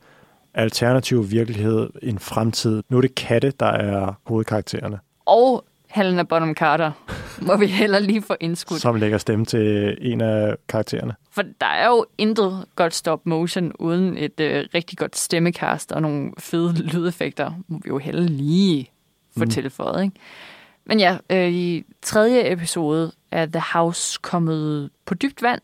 [0.53, 2.83] alternativ virkelighed, en fremtid.
[2.89, 4.99] Nu er det katte, der er hovedkaraktererne.
[5.25, 6.91] Og Helena Bonham Carter
[7.47, 8.81] må vi heller lige få indskudt.
[8.81, 11.15] Som lægger stemme til en af karaktererne.
[11.31, 16.01] For der er jo intet godt stop motion uden et øh, rigtig godt stemmekast og
[16.01, 18.91] nogle fede lydeffekter, må vi jo heller lige
[19.37, 19.49] få mm.
[19.49, 20.03] tilføjet.
[20.03, 20.15] Ikke?
[20.85, 25.61] Men ja, øh, i tredje episode er The House kommet på dybt vand.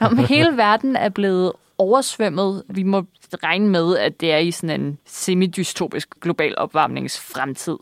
[0.00, 2.62] Om hele verden er blevet oversvømmet.
[2.68, 3.04] Vi må
[3.42, 7.76] regne med, at det er i sådan en semidystopisk global opvarmningsfremtid.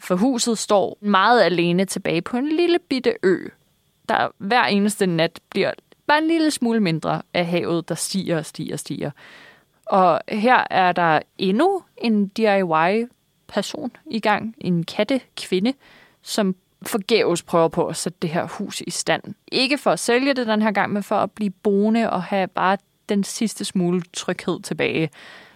[0.00, 3.36] For huset står meget alene tilbage på en lille bitte ø,
[4.08, 5.72] der hver eneste nat bliver
[6.06, 9.10] bare en lille smule mindre af havet, der stiger og stiger og stiger.
[9.86, 15.72] Og her er der endnu en DIY-person i gang, en kattekvinde,
[16.22, 16.54] som
[16.86, 19.22] forgæves prøver på at sætte det her hus i stand.
[19.52, 22.48] Ikke for at sælge det den her gang, men for at blive boende og have
[22.48, 25.10] bare den sidste smule tryghed tilbage.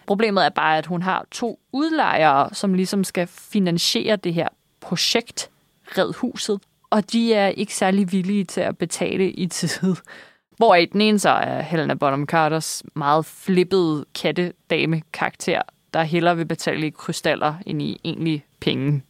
[0.06, 4.48] Problemet er bare, at hun har to udlejere, som ligesom skal finansiere det her
[4.80, 5.50] projekt,
[5.98, 6.60] Red Huset,
[6.90, 9.96] og de er ikke særlig villige til at betale i tid.
[10.56, 15.62] Hvor i den ene så er Helena Bonham Carters meget flippede kattedame-karakter,
[15.94, 19.02] der hellere vil betale i krystaller end i egentlig penge.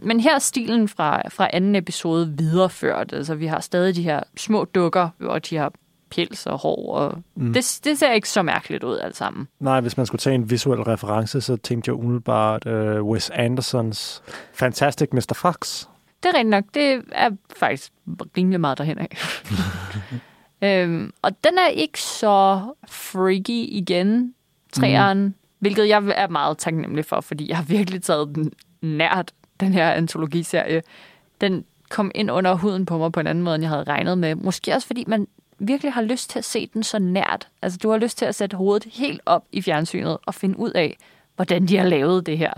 [0.00, 3.12] Men her er stilen fra, fra anden episode videreført.
[3.12, 5.72] Altså, vi har stadig de her små dukker, hvor de har
[6.10, 7.52] pels og hår, og mm.
[7.52, 9.48] det, det ser ikke så mærkeligt ud alt sammen.
[9.60, 14.22] Nej, hvis man skulle tage en visuel reference, så tænkte jeg umiddelbart uh, Wes Andersons
[14.54, 15.34] Fantastic Mr.
[15.34, 15.86] Fox.
[16.22, 16.64] Det er rent nok.
[16.74, 17.92] Det er faktisk
[18.36, 19.16] rimelig meget derhen af.
[20.82, 24.34] øhm, og den er ikke så freaky igen,
[24.72, 25.34] træeren, mm.
[25.58, 29.90] hvilket jeg er meget taknemmelig for, fordi jeg har virkelig taget den nært, den her
[29.90, 30.82] antologiserie.
[31.40, 34.18] Den kom ind under huden på mig på en anden måde, end jeg havde regnet
[34.18, 34.34] med.
[34.34, 35.26] Måske også fordi man
[35.58, 37.48] virkelig har lyst til at se den så nært.
[37.62, 40.70] Altså, du har lyst til at sætte hovedet helt op i fjernsynet og finde ud
[40.70, 40.96] af,
[41.36, 42.52] hvordan de har lavet det her.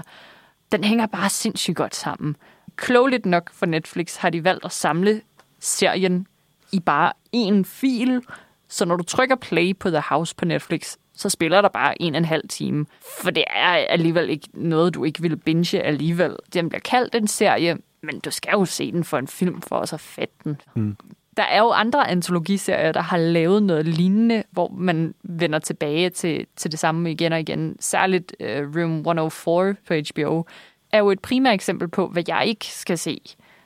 [0.73, 2.37] Den hænger bare sindssygt godt sammen.
[2.77, 5.21] Klogeligt nok for Netflix har de valgt at samle
[5.61, 6.27] serien
[6.73, 8.23] i bare én fil,
[8.69, 12.15] så når du trykker play på The House på Netflix, så spiller der bare en
[12.15, 12.87] og en halv time.
[13.23, 16.37] For det er alligevel ikke noget, du ikke vil binge alligevel.
[16.55, 19.79] Den bliver kaldt en serie, men du skal jo se den for en film for
[19.79, 20.61] at så fedt den.
[20.75, 20.97] Mm.
[21.37, 26.47] Der er jo andre antologiserier, der har lavet noget lignende, hvor man vender tilbage til,
[26.57, 27.77] til det samme igen og igen.
[27.81, 30.45] Særligt uh, Room 104 på HBO
[30.93, 33.21] er jo et primært eksempel på, hvad jeg ikke skal se.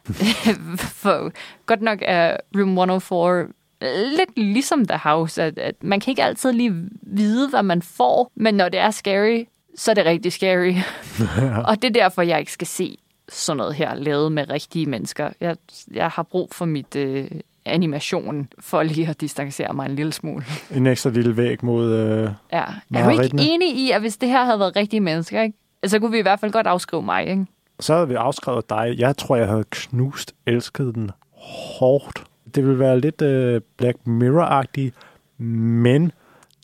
[1.03, 1.33] For
[1.67, 3.47] godt nok er Room 104
[4.19, 8.31] lidt ligesom The House, at, at man kan ikke altid lige vide, hvad man får,
[8.35, 9.45] men når det er scary,
[9.77, 10.75] så er det rigtig scary.
[11.69, 15.31] og det er derfor, jeg ikke skal se sådan noget her lavet med rigtige mennesker.
[15.41, 15.57] Jeg,
[15.95, 17.31] jeg har brug for mit øh,
[17.65, 20.45] animation for lige at distancere mig en lille smule.
[20.75, 22.65] En ekstra lille væg mod øh, Ja.
[22.95, 25.59] Er du ikke enig i, at hvis det her havde været rigtige mennesker, ikke?
[25.87, 27.47] så kunne vi i hvert fald godt afskrive mig, ikke?
[27.81, 28.95] Så havde vi afskrevet dig.
[28.99, 31.11] Jeg tror, jeg havde knust elsket den
[31.79, 32.25] hårdt.
[32.55, 34.95] Det vil være lidt øh, Black Mirror-agtigt,
[35.39, 36.13] men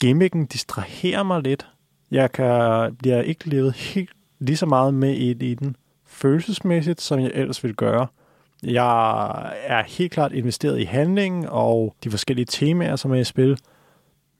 [0.00, 1.66] gimmicken distraherer mig lidt.
[2.10, 7.20] Jeg kan, bliver ikke levet helt lige så meget med i, i den følelsesmæssigt, som
[7.20, 8.06] jeg ellers ville gøre.
[8.62, 13.58] Jeg er helt klart investeret i handlingen og de forskellige temaer, som er i spil,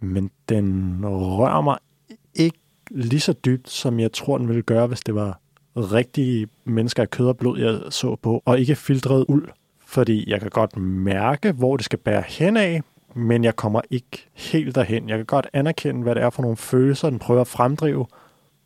[0.01, 1.79] men den rører mig
[2.35, 2.59] ikke
[2.91, 5.41] lige så dybt, som jeg tror, den ville gøre, hvis det var
[5.77, 9.49] rigtige mennesker af kød og blod, jeg så på, og ikke filtreret uld.
[9.89, 12.83] Fordi jeg kan godt mærke, hvor det skal bære hen af,
[13.15, 15.09] men jeg kommer ikke helt derhen.
[15.09, 18.07] Jeg kan godt anerkende, hvad det er for nogle følelser, den prøver at fremdrive,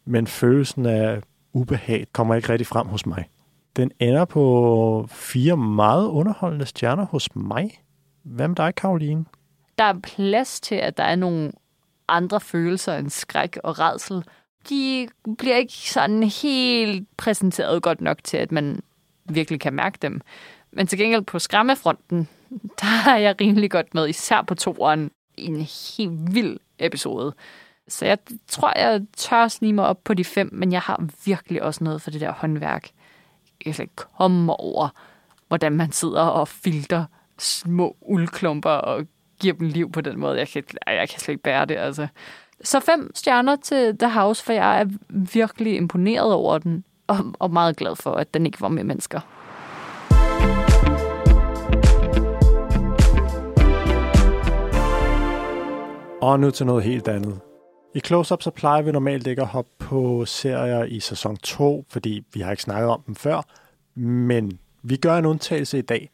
[0.05, 1.21] men følelsen af
[1.53, 3.29] ubehag kommer ikke rigtig frem hos mig.
[3.77, 7.71] Den ender på fire meget underholdende stjerner hos mig.
[8.23, 9.25] Hvad med dig, Karoline?
[9.79, 11.53] Der er plads til, at der er nogle
[12.09, 14.25] andre følelser end skræk og redsel.
[14.69, 15.09] De
[15.39, 18.81] bliver ikke sådan helt præsenteret godt nok til, at man
[19.25, 20.21] virkelig kan mærke dem.
[20.73, 22.29] Men til gengæld på skræmmefronten,
[22.81, 27.35] der er jeg rimelig godt med, især på toeren, i en helt vild episode.
[27.89, 31.63] Så jeg tror, jeg tør snige mig op på de fem, men jeg har virkelig
[31.63, 32.91] også noget for det der håndværk.
[33.67, 34.89] Jeg kan komme over,
[35.49, 37.05] hvordan man sidder og filter
[37.39, 39.07] små uldklumper og
[39.41, 40.39] giver dem liv på den måde.
[40.39, 42.07] Jeg kan, jeg kan slet ikke bære det, altså.
[42.65, 47.51] Så fem stjerner til The House, for jeg er virkelig imponeret over den, og, og
[47.51, 49.21] meget glad for, at den ikke var med mennesker.
[56.23, 57.41] Og nu til noget helt andet.
[57.95, 62.25] I Close-Up så plejer vi normalt ikke at hoppe på serier i sæson 2, fordi
[62.35, 63.42] vi har ikke snakket om dem før.
[64.01, 66.11] Men vi gør en undtagelse i dag.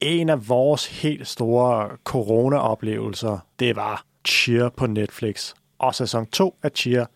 [0.00, 5.54] En af vores helt store corona-oplevelser, det var Cheer på Netflix.
[5.78, 7.06] Og sæson 2 af Cheer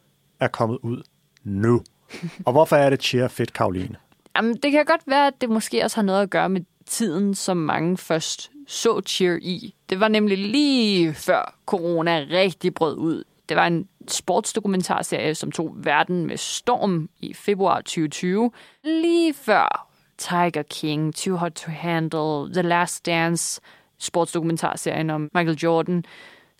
[0.40, 1.02] er kommet ud
[1.44, 1.82] nu.
[2.46, 3.96] Og hvorfor er det Cheer fedt, Karoline?
[4.36, 7.34] Jamen, det kan godt være, at det måske også har noget at gøre med tiden,
[7.34, 9.74] som mange først så Cheer i.
[9.90, 13.24] Det var nemlig lige før corona rigtig brød ud.
[13.48, 18.50] Det var en sportsdokumentarserie, som tog verden med storm i februar 2020.
[18.84, 23.60] Lige før Tiger King, Too Hot to Handle, The Last Dance
[23.98, 26.04] sportsdokumentarserien om Michael Jordan.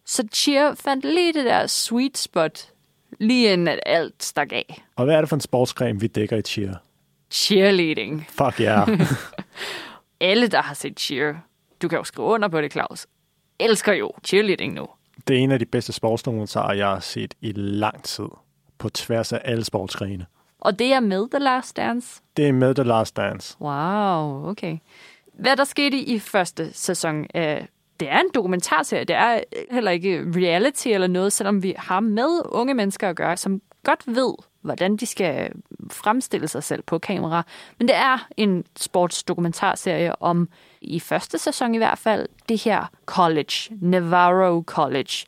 [0.04, 2.68] Så Cheer fandt lige det der sweet spot,
[3.20, 4.84] lige inden at alt stak af.
[4.96, 6.74] Og hvad er det for en sportsgren, vi dækker i cheer?
[7.30, 8.26] Cheerleading.
[8.28, 8.88] Fuck ja.
[8.88, 9.00] Yeah.
[10.20, 11.34] Alle, der har set cheer,
[11.82, 13.06] du kan jo skrive under på det, Claus,
[13.58, 14.86] elsker jo cheerleading nu.
[15.28, 18.28] Det er en af de bedste sportsdokumentarer, jeg har set i lang tid.
[18.78, 20.26] På tværs af alle sportsgrene.
[20.60, 22.22] Og det er med The Last Dance?
[22.36, 23.56] Det er med The Last Dance.
[23.60, 24.78] Wow, okay.
[25.34, 27.68] Hvad der skete i første sæson af
[28.00, 29.04] det er en dokumentarserie.
[29.04, 33.36] Det er heller ikke reality eller noget, selvom vi har med unge mennesker at gøre,
[33.36, 35.52] som godt ved, hvordan de skal
[35.90, 37.42] fremstille sig selv på kamera.
[37.78, 40.48] Men det er en sportsdokumentarserie om,
[40.80, 45.26] i første sæson i hvert fald, det her college, Navarro College,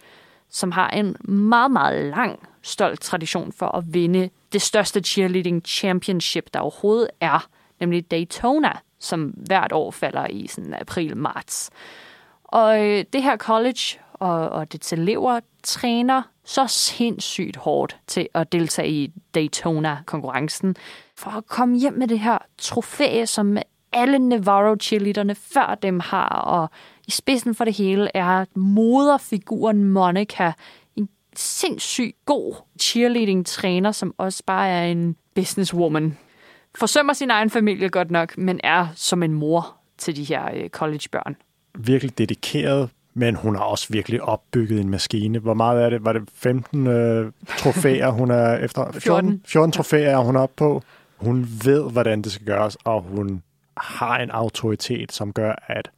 [0.49, 6.55] som har en meget, meget lang, stolt tradition for at vinde det største cheerleading championship,
[6.55, 7.47] der overhovedet er,
[7.81, 11.71] nemlig Daytona, som hvert år falder i sådan april-marts.
[12.45, 18.53] Og øh, det her college og, og dets elever træner så sindssygt hårdt til at
[18.53, 20.77] deltage i Daytona-konkurrencen,
[21.17, 23.59] for at komme hjem med det her trofæ, som
[23.93, 26.71] alle Navarro cheerleaderne før dem har, og
[27.07, 30.53] i spidsen for det hele er moderfiguren Monica,
[30.97, 36.19] en sindssygt god cheerleading-træner, som også bare er en businesswoman.
[36.75, 40.69] Forsømmer sin egen familie godt nok, men er som en mor til de her øh,
[40.69, 41.37] collegebørn.
[41.79, 45.39] Virkelig dedikeret, men hun har også virkelig opbygget en maskine.
[45.39, 46.05] Hvor meget er det?
[46.05, 48.93] Var det 15 øh, trofæer, hun er efter?
[49.01, 50.83] 14, 14 trofæer er hun op på.
[51.17, 53.43] Hun ved, hvordan det skal gøres, og hun
[53.77, 55.91] har en autoritet, som gør, at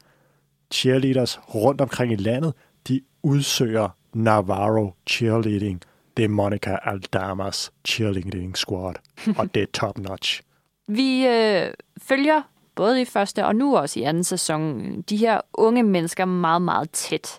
[0.70, 2.54] cheerleaders rundt omkring i landet,
[2.88, 5.80] de udsøger Navarro cheerleading.
[6.16, 8.94] Det er Monica Aldamas cheerleading squad,
[9.38, 10.42] og det er top notch.
[10.88, 12.42] Vi øh, følger
[12.76, 16.90] både i første og nu også i anden sæson de her unge mennesker meget, meget
[16.90, 17.38] tæt.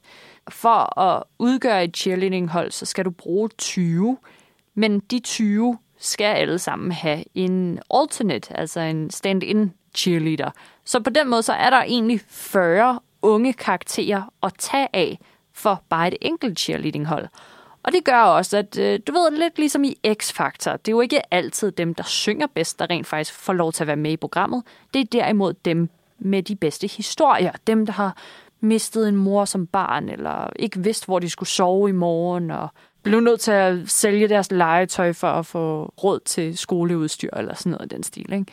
[0.49, 4.17] For at udgøre et cheerleading-hold, så skal du bruge 20,
[4.75, 10.51] men de 20 skal alle sammen have en alternate, altså en stand-in cheerleader.
[10.85, 15.19] Så på den måde så er der egentlig 40 unge karakterer at tage af
[15.53, 17.27] for bare et enkelt cheerleading-hold.
[17.87, 21.01] Og det gør også, at øh, du ved, lidt ligesom i X-Factor, det er jo
[21.01, 24.11] ikke altid dem, der synger bedst, der rent faktisk får lov til at være med
[24.11, 24.63] i programmet.
[24.93, 27.51] Det er derimod dem med de bedste historier.
[27.67, 28.17] Dem, der har
[28.59, 32.69] mistet en mor som barn, eller ikke vidst, hvor de skulle sove i morgen, og
[33.03, 37.69] blev nødt til at sælge deres legetøj for at få råd til skoleudstyr, eller sådan
[37.69, 38.33] noget af den stil.
[38.33, 38.45] Ikke?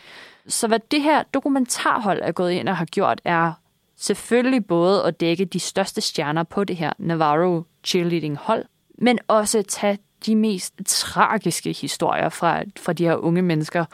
[0.47, 3.53] Så hvad det her dokumentarhold er gået ind og har gjort, er
[3.97, 8.65] selvfølgelig både at dække de største stjerner på det her Navarro cheerleading hold,
[8.99, 13.85] men også tage de mest tragiske historier fra, fra de her unge mennesker,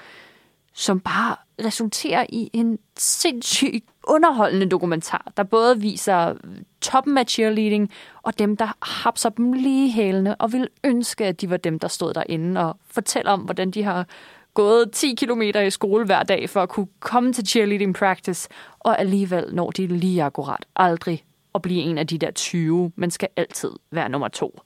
[0.73, 6.35] som bare resulterer i en sindssygt underholdende dokumentar, der både viser
[6.81, 7.91] toppen af cheerleading,
[8.23, 11.89] og dem, der hapser dem lige hælene, og vil ønske, at de var dem, der
[11.89, 14.07] stod derinde og fortæller om, hvordan de har
[14.55, 18.49] gået 10 km i skole hver dag for at kunne komme til cheerleading practice,
[18.79, 21.25] og alligevel når de lige akkurat aldrig
[21.55, 24.61] at blive en af de der 20, men skal altid være nummer to.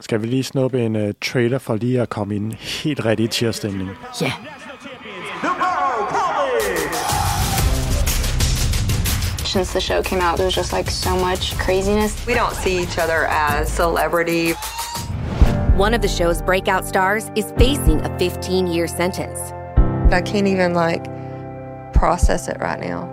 [0.00, 3.30] Skal vi lige snuppe en uh, trailer for lige at komme i en helt rigtig
[3.30, 3.90] cheerstemning?
[4.20, 4.32] Ja.
[9.44, 12.26] Since the show came out, there was just like so much craziness.
[12.26, 14.54] We don't see each other as celebrity.
[15.76, 19.38] One of the show's breakout stars is facing a 15 year sentence.
[20.12, 21.04] I can't even like
[21.92, 23.08] process it right now.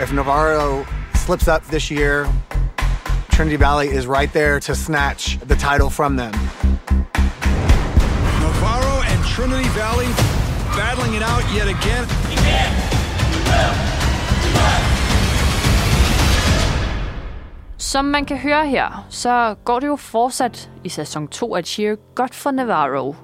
[0.00, 2.28] If Navarro slips up this year,
[3.36, 6.32] Trinity Valley is right there to snatch the title from them.
[8.40, 10.08] Navarro and Trinity Valley
[10.74, 12.06] battling it out yet again.
[17.78, 21.96] Som man kan høre her, så går det jo fortsat i sæson 2 af Cheer
[22.14, 23.14] godt for Navarro.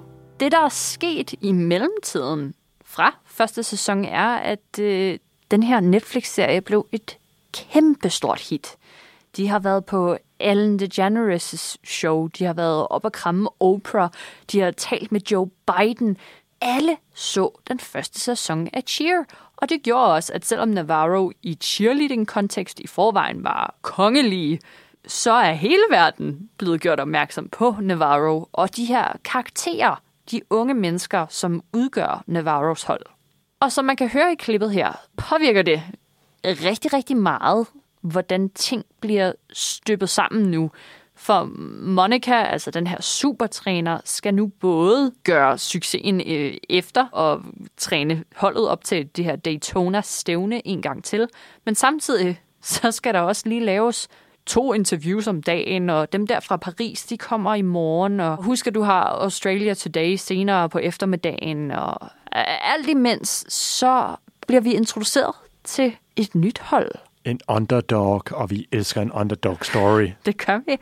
[0.40, 2.54] Det, der er sket i mellemtiden
[2.84, 5.18] fra første sæson, er, at øh,
[5.50, 7.18] den her Netflix-serie blev et
[7.52, 8.76] kæmpestort hit.
[9.36, 14.10] De har været på Ellen DeGeneres show, de har været op og kramme Oprah,
[14.52, 16.16] de har talt med Joe Biden.
[16.60, 19.24] Alle så den første sæson af Cheer,
[19.56, 24.60] og det gjorde også, at selvom Navarro i cheerleading-kontekst i forvejen var kongelige,
[25.06, 30.74] så er hele verden blevet gjort opmærksom på Navarro og de her karakterer, de unge
[30.74, 33.06] mennesker, som udgør Navarros hold.
[33.60, 35.82] Og som man kan høre i klippet her, påvirker det
[36.44, 37.66] rigtig, rigtig meget,
[38.02, 40.70] hvordan ting bliver støbet sammen nu.
[41.14, 41.44] For
[41.80, 47.42] Monica, altså den her supertræner, skal nu både gøre succesen øh, efter og
[47.76, 51.28] træne holdet op til det her Daytona-stævne en gang til,
[51.64, 54.08] men samtidig så skal der også lige laves
[54.46, 58.66] to interviews om dagen, og dem der fra Paris, de kommer i morgen, og husk,
[58.66, 62.08] at du har Australia Today senere på eftermiddagen, og
[62.74, 65.34] alt imens, så bliver vi introduceret
[65.64, 66.90] til et nyt hold.
[67.24, 70.10] En underdog, og vi elsker en underdog story.
[70.26, 70.76] Det gør vi.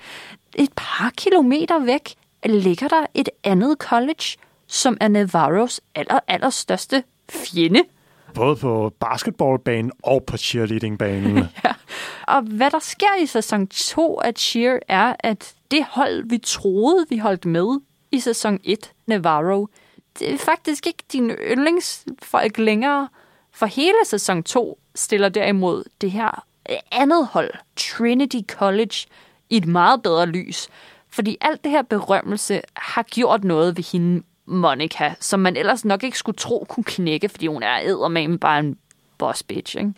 [0.55, 2.15] Et par kilometer væk
[2.45, 4.37] ligger der et andet college,
[4.67, 7.83] som er Navarros aller, allerstørste fjende.
[8.35, 11.37] Både på basketballbanen og på cheerleadingbanen.
[11.65, 11.73] ja.
[12.23, 17.07] Og hvad der sker i sæson 2 af Cheer, er, at det hold, vi troede,
[17.09, 17.81] vi holdt med
[18.13, 19.69] i sæson 1, Navarro,
[20.19, 23.09] det er faktisk ikke din yndlingsfolk længere.
[23.53, 29.07] For hele sæson 2 stiller derimod det her øh, andet hold, Trinity College,
[29.51, 30.69] i et meget bedre lys.
[31.09, 36.05] Fordi alt det her berømmelse har gjort noget ved hende, Monica, som man ellers nok
[36.05, 38.77] ikke skulle tro kunne knække, fordi hun er eddermame bare en
[39.19, 39.93] boss bitch, ikke?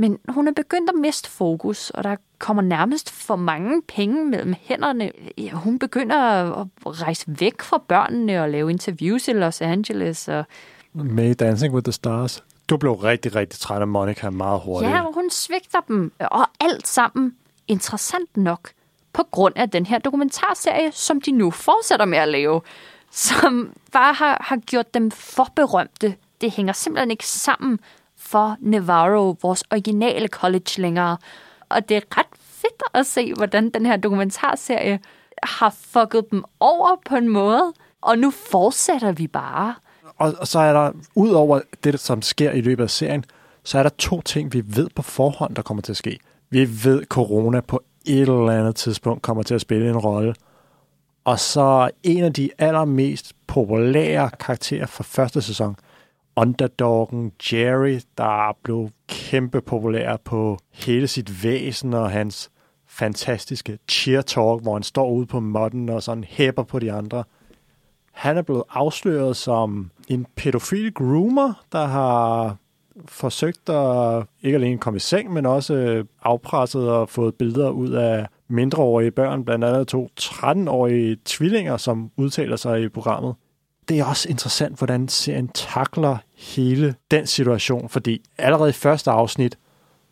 [0.00, 4.54] Men hun er begyndt at miste fokus, og der kommer nærmest for mange penge mellem
[4.60, 5.10] hænderne.
[5.38, 10.28] Ja, hun begynder at rejse væk fra børnene og lave interviews i Los Angeles.
[10.28, 10.44] Og...
[10.92, 12.44] Med Dancing with the Stars.
[12.70, 14.92] Du blev rigtig, rigtig træt af Monica meget hurtigt.
[14.92, 17.36] Ja, hun svigter dem, og alt sammen
[17.68, 18.70] interessant nok
[19.12, 22.60] på grund af den her dokumentarserie, som de nu fortsætter med at lave,
[23.10, 26.14] som bare har, har gjort dem for berømte.
[26.40, 27.80] Det hænger simpelthen ikke sammen
[28.16, 31.16] for Navarro, vores originale college længere.
[31.68, 35.00] Og det er ret fedt at se, hvordan den her dokumentarserie
[35.42, 39.74] har fucket dem over på en måde, og nu fortsætter vi bare.
[40.18, 43.24] Og, og så er der, ud over det, som sker i løbet af serien,
[43.64, 46.18] så er der to ting, vi ved på forhånd, der kommer til at ske.
[46.50, 50.34] Vi ved, at corona på et eller andet tidspunkt kommer til at spille en rolle.
[51.24, 55.76] Og så en af de allermest populære karakterer fra første sæson,
[56.36, 62.50] underdoggen Jerry, der blev kæmpe populær på hele sit væsen og hans
[62.86, 67.24] fantastiske cheer talk, hvor han står ude på modden og sådan hæpper på de andre.
[68.18, 72.56] Han er blevet afsløret som en pædofil groomer, der har
[73.06, 78.26] forsøgt at ikke alene komme i seng, men også afpresset og fået billeder ud af
[78.48, 83.34] mindreårige børn, blandt andet to 13-årige tvillinger, som udtaler sig i programmet.
[83.88, 89.58] Det er også interessant, hvordan serien takler hele den situation, fordi allerede i første afsnit,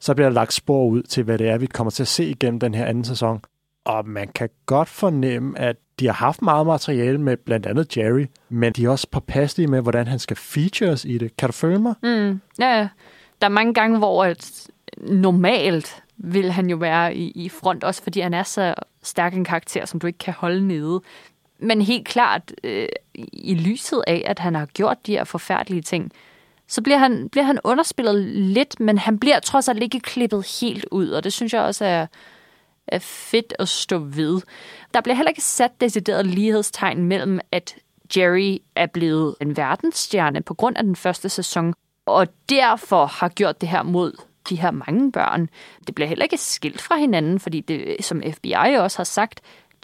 [0.01, 2.25] så bliver der lagt spor ud til, hvad det er, vi kommer til at se
[2.25, 3.41] igennem den her anden sæson.
[3.87, 8.27] Og man kan godt fornemme, at de har haft meget materiale med blandt andet Jerry,
[8.49, 11.37] men de er også påpasselige med, hvordan han skal features i det.
[11.37, 11.95] Kan du følge mig?
[12.03, 12.89] Mm, ja,
[13.41, 14.69] der er mange gange, hvor at
[14.99, 19.45] normalt vil han jo være i, i front, også fordi han er så stærk en
[19.45, 21.01] karakter, som du ikke kan holde nede.
[21.59, 22.89] Men helt klart, øh,
[23.33, 26.13] i lyset af, at han har gjort de her forfærdelige ting,
[26.69, 30.87] så bliver han, bliver han underspillet lidt, men han bliver trods alt ikke klippet helt
[30.91, 32.07] ud, og det synes jeg også er,
[32.89, 34.41] er fedt at stå ved.
[34.95, 37.75] Der bliver heller ikke sat decideret lighedstegn mellem, at
[38.17, 41.75] Jerry er blevet en verdensstjerne på grund af den første sæson,
[42.07, 44.13] og derfor har gjort det her mod
[44.49, 45.49] de her mange børn.
[45.87, 49.41] Det bliver heller ikke skilt fra hinanden, fordi det, som FBI også har sagt,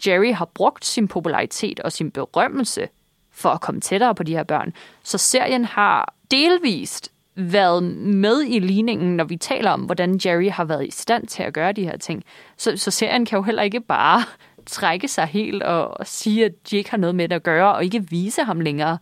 [0.07, 2.89] Jerry har brugt sin popularitet og sin berømmelse
[3.31, 4.73] for at komme tættere på de her børn.
[5.03, 10.63] Så serien har delvist været med i ligningen, når vi taler om, hvordan Jerry har
[10.63, 12.23] været i stand til at gøre de her ting.
[12.57, 14.23] Så, så serien kan jo heller ikke bare
[14.65, 17.75] trække sig helt og, og sige, at de ikke har noget med det at gøre,
[17.75, 18.97] og ikke vise ham længere.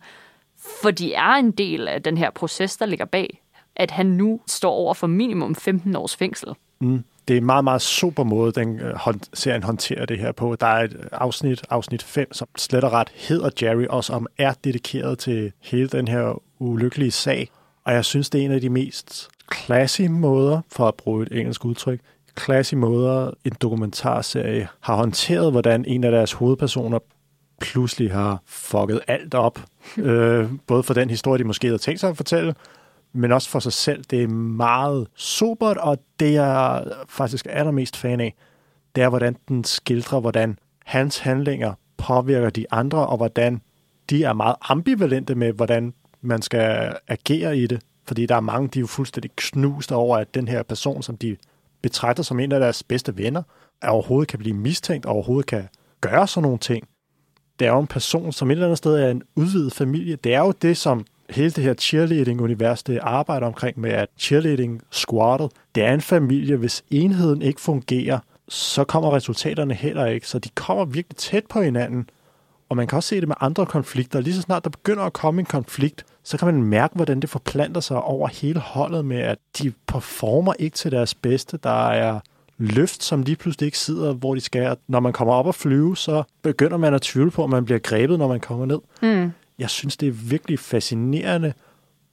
[0.82, 3.42] For de er en del af den her proces, der ligger bag,
[3.76, 6.48] at han nu står over for minimum 15 års fængsel.
[6.80, 7.04] Mm.
[7.28, 10.56] Det er en meget, meget super måde, den uh, serien håndterer det her på.
[10.60, 14.52] Der er et afsnit, afsnit 5, som slet og ret hedder Jerry, og som er
[14.64, 17.50] dedikeret til hele den her ulykkelige sag.
[17.84, 21.38] Og jeg synes, det er en af de mest classy måder, for at bruge et
[21.38, 22.00] engelsk udtryk,
[22.40, 26.98] classy måder, en dokumentarserie har håndteret, hvordan en af deres hovedpersoner
[27.60, 29.60] pludselig har fucket alt op.
[29.96, 32.54] øh, både for den historie, de måske havde tænkt sig at fortælle,
[33.12, 34.04] men også for sig selv.
[34.10, 38.34] Det er meget sobert, og det jeg faktisk er allermest fan af,
[38.96, 43.60] det er, hvordan den skildrer, hvordan hans handlinger påvirker de andre, og hvordan
[44.10, 47.82] de er meget ambivalente med, hvordan man skal agere i det.
[48.06, 51.16] Fordi der er mange, de er jo fuldstændig knust over, at den her person, som
[51.16, 51.36] de
[51.82, 53.42] betragter som en af deres bedste venner,
[53.82, 55.68] overhovedet kan blive mistænkt, og overhovedet kan
[56.00, 56.88] gøre sådan nogle ting.
[57.58, 60.16] Det er jo en person, som et eller andet sted er en udvidet familie.
[60.16, 64.82] Det er jo det, som hele det her cheerleading-univers, det arbejder omkring med, at cheerleading
[64.90, 66.56] squadet, det er en familie.
[66.56, 68.18] Hvis enheden ikke fungerer,
[68.48, 70.28] så kommer resultaterne heller ikke.
[70.28, 72.10] Så de kommer virkelig tæt på hinanden.
[72.68, 74.20] Og man kan også se det med andre konflikter.
[74.20, 77.30] Lige så snart der begynder at komme en konflikt, så kan man mærke, hvordan det
[77.30, 81.58] forplanter sig over hele holdet med, at de performer ikke til deres bedste.
[81.62, 82.20] Der er
[82.58, 84.76] løft, som lige pludselig ikke sidder, hvor de skal.
[84.88, 87.78] Når man kommer op og flyve, så begynder man at tvivle på, at man bliver
[87.78, 88.78] grebet, når man kommer ned.
[89.02, 89.32] Mm.
[89.58, 91.52] Jeg synes, det er virkelig fascinerende,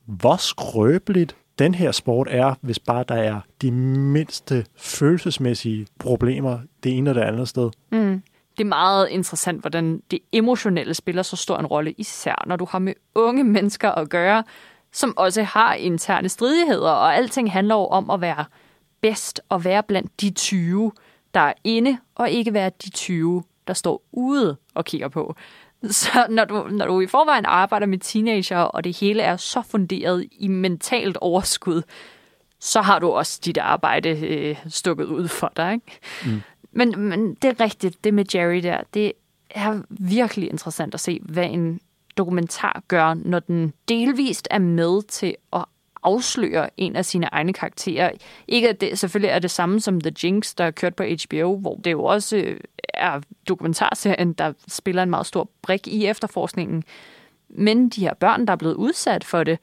[0.05, 6.97] hvor skrøbeligt den her sport er, hvis bare der er de mindste følelsesmæssige problemer det
[6.97, 7.69] ene og det andet sted.
[7.91, 8.21] Mm.
[8.59, 12.67] Det er meget interessant, hvordan det emotionelle spiller så stor en rolle, især når du
[12.69, 14.43] har med unge mennesker at gøre,
[14.91, 18.45] som også har interne stridigheder, og alting handler jo om at være
[19.01, 20.91] bedst og være blandt de 20,
[21.33, 25.35] der er inde, og ikke være de 20, der står ude og kigger på.
[25.89, 29.61] Så når du, når du i forvejen arbejder med teenager, og det hele er så
[29.61, 31.81] funderet i mentalt overskud,
[32.59, 35.73] så har du også dit arbejde øh, stukket ud for dig.
[35.73, 35.99] Ikke?
[36.25, 36.41] Mm.
[36.71, 39.11] Men, men det er rigtigt, det med Jerry der, det
[39.49, 41.79] er virkelig interessant at se, hvad en
[42.17, 45.65] dokumentar gør, når den delvist er med til at
[46.03, 48.11] afsløre en af sine egne karakterer.
[48.47, 51.57] Ikke at det selvfølgelig er det samme som The Jinx, der er kørt på HBO,
[51.57, 52.59] hvor det jo også øh,
[52.93, 56.83] er dokumentarserien, der spiller en meget stor brik i efterforskningen.
[57.49, 59.59] Men de her børn, der er blevet udsat for det,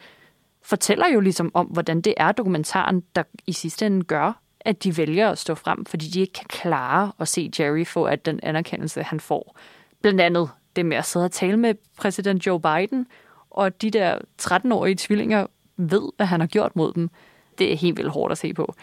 [0.62, 4.96] fortæller jo ligesom om, hvordan det er dokumentaren, der i sidste ende gør, at de
[4.96, 8.40] vælger at stå frem, fordi de ikke kan klare at se Jerry få at den
[8.42, 9.56] anerkendelse, han får.
[10.02, 13.06] Blandt andet det med at sidde og tale med præsident Joe Biden,
[13.50, 15.46] og de der 13-årige tvillinger
[15.76, 17.10] ved, hvad han har gjort mod dem.
[17.58, 18.74] Det er helt vildt hårdt at se på.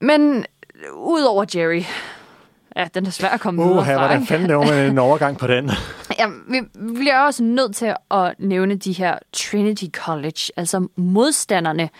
[0.00, 0.44] Men
[0.94, 1.82] udover Jerry,
[2.76, 4.06] ja, den er svær at komme uh, videre fra.
[4.06, 5.70] Hvordan fanden laver man en overgang på den?
[6.18, 6.60] ja, vi
[6.94, 11.90] bliver også nødt til at nævne de her Trinity College, altså modstanderne,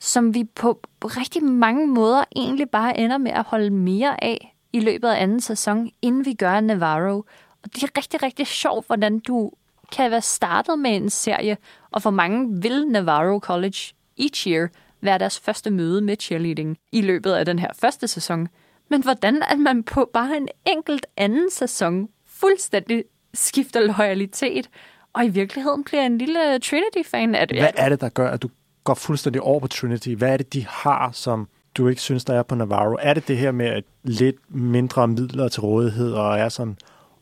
[0.00, 4.80] som vi på rigtig mange måder egentlig bare ender med at holde mere af i
[4.80, 7.24] løbet af anden sæson, inden vi gør Navarro.
[7.62, 9.52] Og det er rigtig, rigtig sjovt, hvordan du
[9.92, 11.56] kan være startet med en serie,
[11.90, 14.68] og for mange vil Navarro College each year
[15.00, 18.48] være deres første møde med cheerleading i løbet af den her første sæson.
[18.88, 24.70] Men hvordan at man på bare en enkelt anden sæson fuldstændig skifter loyalitet,
[25.12, 27.58] og i virkeligheden bliver en lille Trinity-fan af det.
[27.58, 28.48] Hvad er det, der gør, at du
[28.84, 30.08] går fuldstændig over på Trinity?
[30.08, 32.96] Hvad er det, de har, som du ikke synes, der er på Navarro?
[33.00, 36.76] Er det det her med at lidt mindre midler til rådighed, og er sådan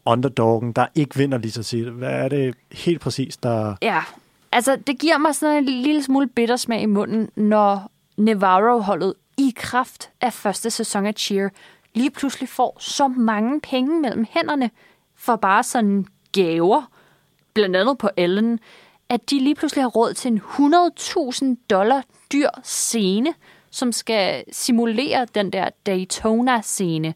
[0.05, 1.89] underdoggen, der ikke vinder lige så sit?
[1.89, 3.75] Hvad er det helt præcis, der...
[3.83, 4.01] Ja,
[4.53, 10.11] altså det giver mig sådan en lille smule bittersmag i munden, når Navarro-holdet i kraft
[10.21, 11.49] af første sæson af Cheer
[11.95, 14.71] lige pludselig får så mange penge mellem hænderne
[15.17, 16.91] for bare sådan gaver,
[17.55, 18.61] blandt andet på Ellen,
[19.11, 22.03] at de lige pludselig har råd til en 100.000 dollar
[22.33, 23.35] dyr scene,
[23.71, 27.15] som skal simulere den der Daytona-scene,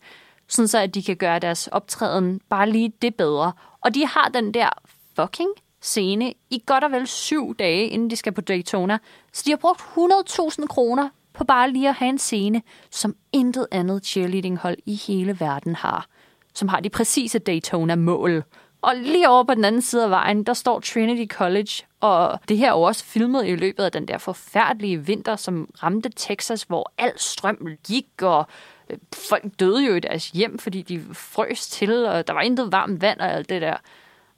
[0.48, 3.52] sådan så at de kan gøre deres optræden bare lige det bedre.
[3.80, 4.68] Og de har den der
[5.16, 8.98] fucking scene i godt og vel syv dage, inden de skal på Daytona.
[9.32, 13.66] Så de har brugt 100.000 kroner på bare lige at have en scene, som intet
[13.70, 16.06] andet cheerleading-hold i hele verden har.
[16.54, 18.44] Som har de præcise Daytona-mål.
[18.82, 22.56] Og lige over på den anden side af vejen, der står Trinity College, og det
[22.56, 26.62] her er jo også filmet i løbet af den der forfærdelige vinter, som ramte Texas,
[26.62, 28.46] hvor al strøm gik, og
[28.90, 32.72] øh, folk døde jo i deres hjem, fordi de frøs til, og der var intet
[32.72, 33.76] varmt vand og alt det der.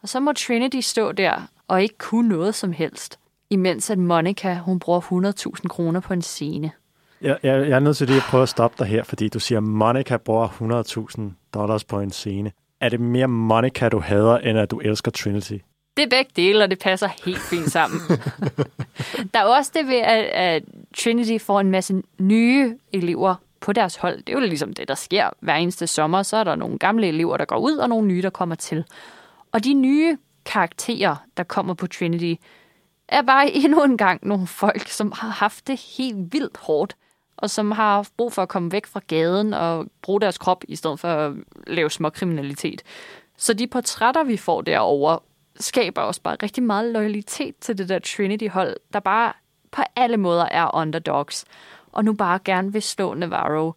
[0.03, 3.19] Og så må Trinity stå der og ikke kunne noget som helst,
[3.51, 6.71] imens at Monica, hun bruger 100.000 kroner på en scene.
[7.21, 9.41] Jeg, jeg, jeg er nødt til lige at prøve at stoppe dig her, fordi du
[9.41, 10.49] siger, at Monica bruger
[11.19, 11.23] 100.000
[11.55, 12.53] dollars på en scene.
[12.85, 15.57] Er det mere Monica, du hader, end at du elsker Trinity?
[15.97, 18.01] Det er begge dele, og det passer helt fint sammen.
[19.35, 20.63] der er også det ved, at, at
[20.97, 24.17] Trinity får en masse nye elever på deres hold.
[24.17, 26.23] Det er jo ligesom det, der sker hver eneste sommer.
[26.23, 28.85] Så er der nogle gamle elever, der går ud, og nogle nye, der kommer til.
[29.53, 32.43] Og de nye karakterer, der kommer på Trinity,
[33.09, 36.97] er bare endnu en gang nogle folk, som har haft det helt vildt hårdt,
[37.45, 40.77] og som har brug for at komme væk fra gaden og bruge deres krop, i
[40.77, 41.33] stedet for at
[41.67, 42.83] lave små kriminalitet.
[43.37, 45.19] Så de portrætter, vi får derover
[45.61, 49.33] skaber også bare rigtig meget loyalitet til det der Trinity-hold, der bare
[49.73, 51.45] på alle måder er underdogs,
[51.93, 53.73] og nu bare gerne vil slå Navarro.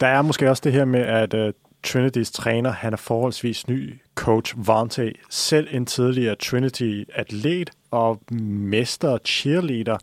[0.00, 1.52] Der er måske også det her med, at uh,
[1.82, 9.98] Trinitys træner, han er forholdsvis ny coach Vante, selv en tidligere Trinity-atlet og mester cheerleader.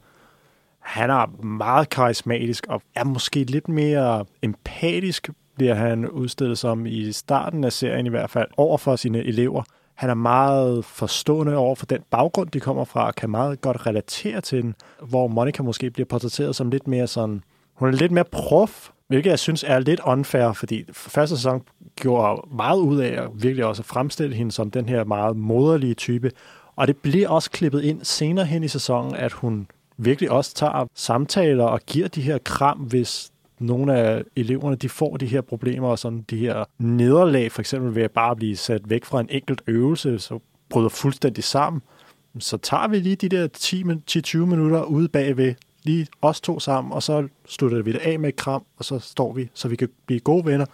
[0.81, 7.11] Han er meget karismatisk og er måske lidt mere empatisk, bliver han udstillet som i
[7.11, 9.63] starten af serien i hvert fald, over for sine elever.
[9.95, 13.87] Han er meget forstående over for den baggrund, de kommer fra, og kan meget godt
[13.87, 14.75] relatere til den,
[15.09, 19.29] hvor Monica måske bliver portrætteret som lidt mere sådan, hun er lidt mere prof, hvilket
[19.29, 21.61] jeg synes er lidt unfair, fordi første sæson
[21.95, 26.31] gjorde meget ud af at virkelig også fremstille hende som den her meget moderlige type.
[26.75, 29.67] Og det bliver også klippet ind senere hen i sæsonen, at hun
[30.03, 35.17] virkelig også tager samtaler og giver de her kram, hvis nogle af eleverne de får
[35.17, 38.89] de her problemer og sådan de her nederlag, for eksempel ved at bare blive sat
[38.89, 40.39] væk fra en enkelt øvelse, så
[40.69, 41.81] bryder fuldstændig sammen.
[42.39, 43.47] Så tager vi lige de der
[44.37, 48.29] 10-20 minutter ude bagved, lige os to sammen, og så slutter vi det af med
[48.29, 50.65] et kram, og så står vi, så vi kan blive gode venner,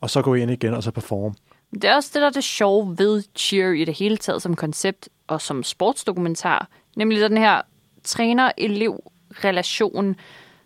[0.00, 1.34] og så går vi ind igen og så performe.
[1.74, 4.56] Det er også det, der er det sjove ved cheer i det hele taget som
[4.56, 6.68] koncept og som sportsdokumentar.
[6.96, 7.62] Nemlig den her
[8.04, 10.16] træner-elev-relation.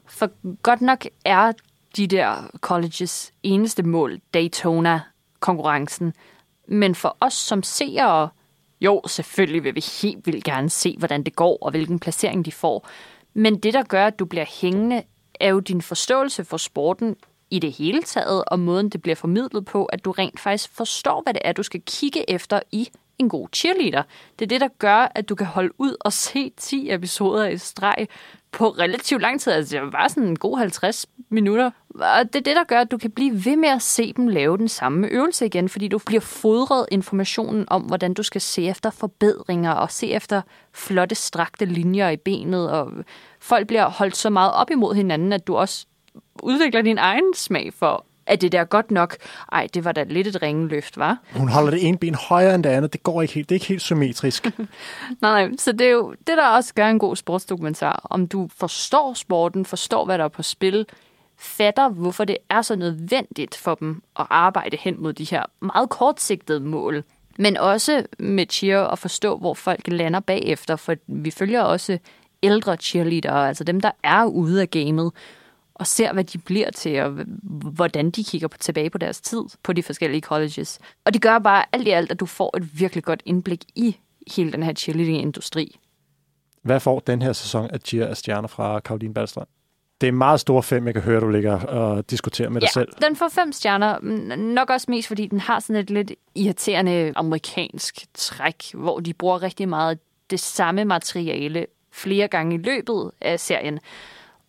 [0.07, 0.31] For
[0.63, 1.53] godt nok er
[1.97, 6.15] de der colleges eneste mål Daytona-konkurrencen.
[6.69, 8.29] Men for os som seere,
[8.81, 12.53] jo, selvfølgelig vil vi helt vildt gerne se, hvordan det går, og hvilken placering de
[12.53, 12.89] får.
[13.35, 15.03] Men det, der gør, at du bliver hængende,
[15.41, 17.17] er jo din forståelse for sporten
[17.51, 21.23] i det hele taget, og måden, det bliver formidlet på, at du rent faktisk forstår,
[21.23, 24.03] hvad det er, du skal kigge efter i en god cheerleader.
[24.39, 27.59] Det er det, der gør, at du kan holde ud og se 10 episoder i
[27.59, 28.09] streg
[28.53, 29.53] på relativt lang tid.
[29.53, 31.71] Altså, det var sådan en god 50 minutter.
[31.95, 34.29] Og det er det, der gør, at du kan blive ved med at se dem
[34.29, 38.69] lave den samme øvelse igen, fordi du bliver fodret informationen om, hvordan du skal se
[38.69, 40.43] efter forbedringer og se efter
[40.73, 42.71] flotte, strakte linjer i benet.
[42.71, 42.93] Og
[43.41, 45.87] folk bliver holdt så meget op imod hinanden, at du også
[46.43, 49.17] udvikler din egen smag for, at det der godt nok?
[49.53, 51.19] Ej, det var da lidt et ringeløft, var.
[51.33, 52.93] Hun holder det ene ben højere end det andet.
[52.93, 53.49] Det går ikke helt.
[53.49, 54.45] Det er ikke helt symmetrisk.
[55.23, 55.51] nej, nej.
[55.59, 58.07] Så det er jo det, der også gør en god sportsdokumentar.
[58.11, 60.87] Om du forstår sporten, forstår, hvad der er på spil,
[61.39, 65.89] fatter, hvorfor det er så nødvendigt for dem at arbejde hen mod de her meget
[65.89, 67.05] kortsigtede mål.
[67.39, 71.99] Men også med cheer at forstå, hvor folk lander bagefter, for vi følger også
[72.43, 75.13] ældre cheerleadere, altså dem, der er ude af gamet,
[75.75, 77.25] og ser, hvad de bliver til, og
[77.75, 80.79] hvordan de kigger på, tilbage på deres tid på de forskellige colleges.
[81.05, 83.97] Og det gør bare alt i alt, at du får et virkelig godt indblik i
[84.35, 85.79] hele den her cheerleading-industri.
[86.63, 89.49] Hvad får den her sæson af Cheer af stjerner fra Karoline Ballstrand?
[90.01, 92.73] Det er meget store fem, jeg kan høre, du ligger og diskuterer med ja, dig
[92.73, 92.89] selv.
[93.03, 93.99] den får fem stjerner.
[94.37, 99.43] Nok også mest, fordi den har sådan et lidt irriterende amerikansk træk, hvor de bruger
[99.43, 99.99] rigtig meget
[100.31, 103.81] det samme materiale flere gange i løbet af serien.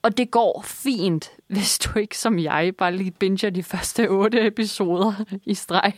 [0.05, 4.47] Og det går fint, hvis du ikke som jeg bare lige binger de første otte
[4.47, 5.13] episoder
[5.45, 5.93] i streg.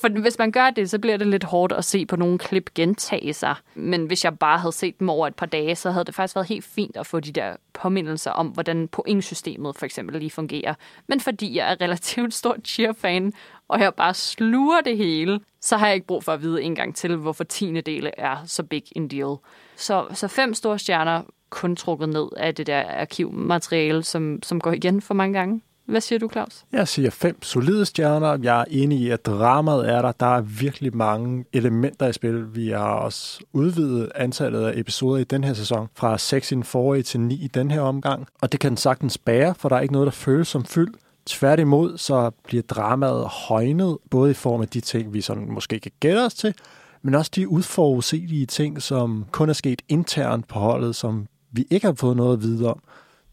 [0.00, 2.74] For hvis man gør det, så bliver det lidt hårdt at se på nogle klip
[2.74, 3.54] gentage sig.
[3.74, 6.36] Men hvis jeg bare havde set dem over et par dage, så havde det faktisk
[6.36, 10.74] været helt fint at få de der påmindelser om, hvordan pointsystemet for eksempel lige fungerer.
[11.06, 13.32] Men fordi jeg er relativt stor cheer-fan,
[13.68, 16.74] og jeg bare sluger det hele, så har jeg ikke brug for at vide en
[16.74, 19.36] gang til, hvorfor tiende dele er så big en deal.
[19.76, 21.22] Så, så fem store stjerner
[21.54, 25.60] kun trukket ned af det der arkivmateriale, som, som går igen for mange gange.
[25.86, 26.64] Hvad siger du, Claus?
[26.72, 28.38] Jeg siger fem solide stjerner.
[28.42, 30.12] Jeg er enig i, at dramaet er der.
[30.12, 32.54] Der er virkelig mange elementer i spil.
[32.54, 36.64] Vi har også udvidet antallet af episoder i den her sæson fra 6 i den
[36.64, 38.26] forrige til 9 i den her omgang.
[38.42, 40.94] Og det kan den sagtens bære, for der er ikke noget, der føles som fyld.
[41.26, 45.92] Tværtimod så bliver dramaet højnet, både i form af de ting, vi sådan måske kan
[46.00, 46.54] gætte os til,
[47.02, 51.86] men også de udforudsigelige ting, som kun er sket internt på holdet, som vi ikke
[51.86, 52.82] har fået noget at vide om.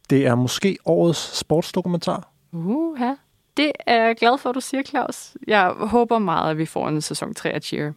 [0.09, 2.31] Det er måske årets sportsdokumentar.
[2.53, 3.13] Uha.
[3.57, 5.37] Det er jeg glad for, at du siger, Claus.
[5.47, 7.91] Jeg håber meget, at vi får en sæson 3 af Cheer.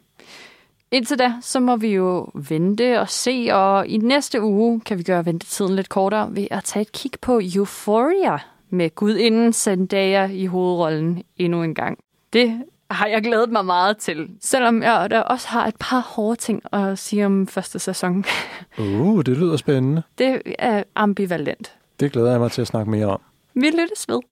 [0.91, 5.03] Indtil da, så må vi jo vente og se, og i næste uge kan vi
[5.03, 8.39] gøre ventetiden lidt kortere ved at tage et kig på Euphoria
[8.71, 11.99] med gudinden Zendaya i hovedrollen endnu en gang.
[12.33, 16.37] Det har jeg glædet mig meget til, selvom jeg der også har et par hårde
[16.41, 18.25] ting at sige om første sæson.
[18.79, 20.03] Uh, det lyder spændende.
[20.19, 21.75] Det er ambivalent.
[22.01, 23.21] Det glæder jeg mig til at snakke mere om.
[23.55, 24.21] Vi lyttes ved.